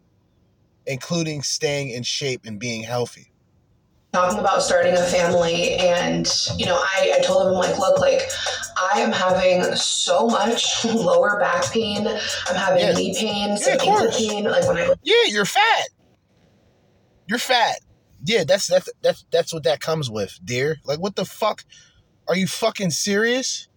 [0.86, 3.32] including staying in shape and being healthy.
[4.14, 7.99] Talking about starting a family and you know I, I told him I'm like look
[7.99, 8.22] like
[8.93, 12.93] i am having so much lower back pain i'm having Yeah.
[12.93, 15.88] knee pain some ankle pain like when i Yeah, you're fat.
[17.28, 17.78] You're fat.
[18.24, 20.78] Yeah, that's that's that's that's what that comes with, dear.
[20.86, 21.64] Like what the fuck?
[22.28, 23.68] Are you fucking serious?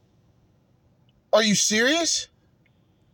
[1.32, 2.28] Are you serious?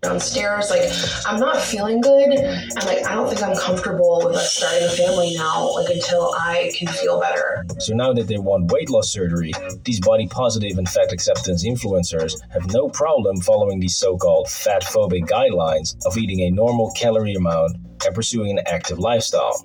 [0.02, 0.82] Downstairs like
[1.26, 4.90] i'm not feeling good and like i don't think i'm comfortable with us starting a
[4.90, 9.12] family now like until i can feel better So now that they want weight loss
[9.12, 9.52] surgery,
[9.84, 14.82] these body positive and fat acceptance influencers have no problem following these so called fat
[14.82, 19.64] phobic guidelines of eating a normal calorie amount and pursuing an active lifestyle.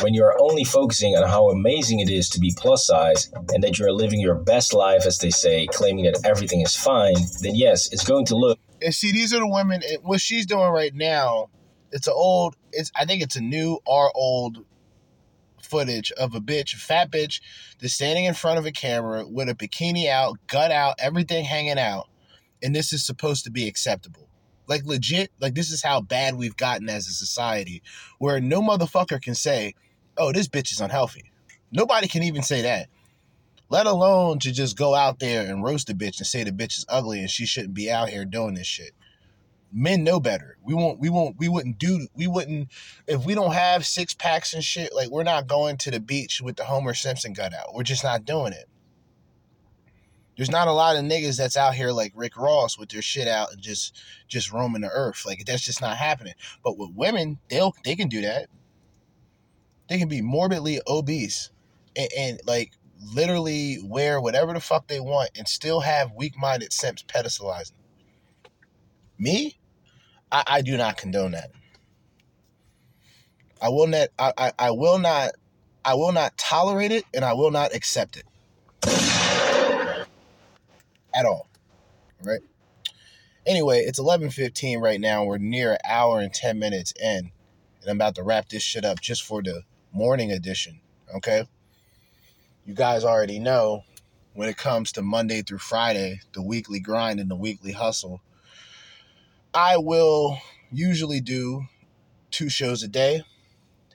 [0.00, 3.62] When you are only focusing on how amazing it is to be plus size and
[3.62, 7.16] that you are living your best life, as they say, claiming that everything is fine,
[7.42, 9.82] then yes, it's going to look And see, these are the women.
[9.82, 11.48] and What she's doing right now,
[11.90, 12.54] it's an old.
[12.70, 14.64] It's I think it's a new or old
[15.62, 17.40] footage of a bitch, fat bitch,
[17.80, 21.78] that's standing in front of a camera with a bikini out, gut out, everything hanging
[21.78, 22.08] out,
[22.62, 24.28] and this is supposed to be acceptable.
[24.66, 27.82] Like legit, like this is how bad we've gotten as a society,
[28.18, 29.74] where no motherfucker can say,
[30.18, 31.32] "Oh, this bitch is unhealthy."
[31.72, 32.88] Nobody can even say that.
[33.68, 36.78] Let alone to just go out there and roast a bitch and say the bitch
[36.78, 38.92] is ugly and she shouldn't be out here doing this shit.
[39.72, 40.56] Men know better.
[40.62, 41.00] We won't.
[41.00, 41.36] We won't.
[41.36, 42.06] We wouldn't do.
[42.14, 42.68] We wouldn't
[43.08, 44.94] if we don't have six packs and shit.
[44.94, 47.74] Like we're not going to the beach with the Homer Simpson gut out.
[47.74, 48.68] We're just not doing it.
[50.36, 53.26] There's not a lot of niggas that's out here like Rick Ross with their shit
[53.26, 55.24] out and just just roaming the earth.
[55.26, 56.34] Like that's just not happening.
[56.62, 58.48] But with women, they'll they can do that.
[59.88, 61.50] They can be morbidly obese
[61.96, 62.72] and, and like
[63.12, 67.72] literally wear whatever the fuck they want and still have weak-minded simps pedestalizing.
[69.18, 69.58] Me,
[70.32, 71.50] I, I do not condone that.
[73.60, 74.08] I will not.
[74.18, 75.32] I, I, I will not.
[75.84, 78.24] I will not tolerate it, and I will not accept it
[81.14, 81.48] at all.
[82.22, 82.40] Right.
[83.46, 85.24] Anyway, it's eleven fifteen right now.
[85.24, 87.30] We're near an hour and ten minutes in,
[87.80, 89.62] and I'm about to wrap this shit up just for the
[89.92, 90.80] morning edition.
[91.14, 91.46] Okay.
[92.66, 93.84] You guys already know
[94.32, 98.22] when it comes to Monday through Friday, the weekly grind and the weekly hustle.
[99.52, 100.38] I will
[100.72, 101.66] usually do
[102.30, 103.22] two shows a day.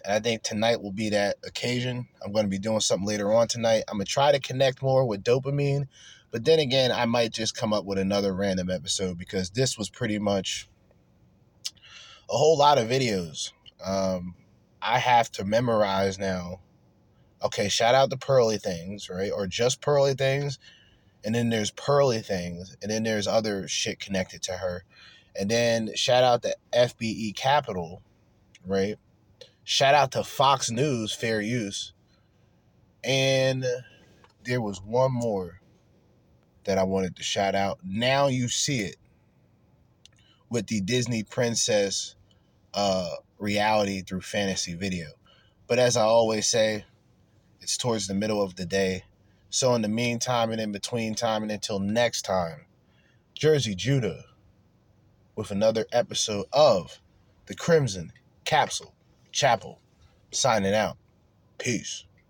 [0.05, 2.07] And I think tonight will be that occasion.
[2.23, 3.85] I'm going to be doing something later on tonight.
[3.87, 5.87] I'm going to try to connect more with dopamine.
[6.29, 9.89] But then again, I might just come up with another random episode because this was
[9.89, 10.69] pretty much
[12.29, 13.51] a whole lot of videos.
[13.83, 14.35] Um,
[14.79, 16.59] I have to memorize now.
[17.41, 19.31] Okay, shout out to Pearly Things, right?
[19.31, 20.59] Or just Pearly Things.
[21.23, 22.75] And then there's Pearly Things.
[22.81, 24.83] And then there's other shit connected to her.
[25.39, 28.01] And then shout out to FBE Capital,
[28.65, 28.95] right?
[29.63, 31.93] Shout out to Fox News, Fair Use.
[33.03, 33.65] And
[34.43, 35.61] there was one more
[36.65, 37.79] that I wanted to shout out.
[37.83, 38.97] Now you see it
[40.49, 42.15] with the Disney Princess
[42.73, 45.07] uh, reality through fantasy video.
[45.67, 46.85] But as I always say,
[47.69, 49.03] it's towards the middle of the day.
[49.51, 52.65] So in the meantime and in between time and until next time,
[53.39, 54.25] Jerzee Judah
[55.35, 56.99] with another episode of
[57.45, 58.11] the Crimson
[58.43, 58.95] Capsule
[59.31, 59.79] Chapel
[60.31, 60.97] signing out.
[61.59, 62.05] Peace.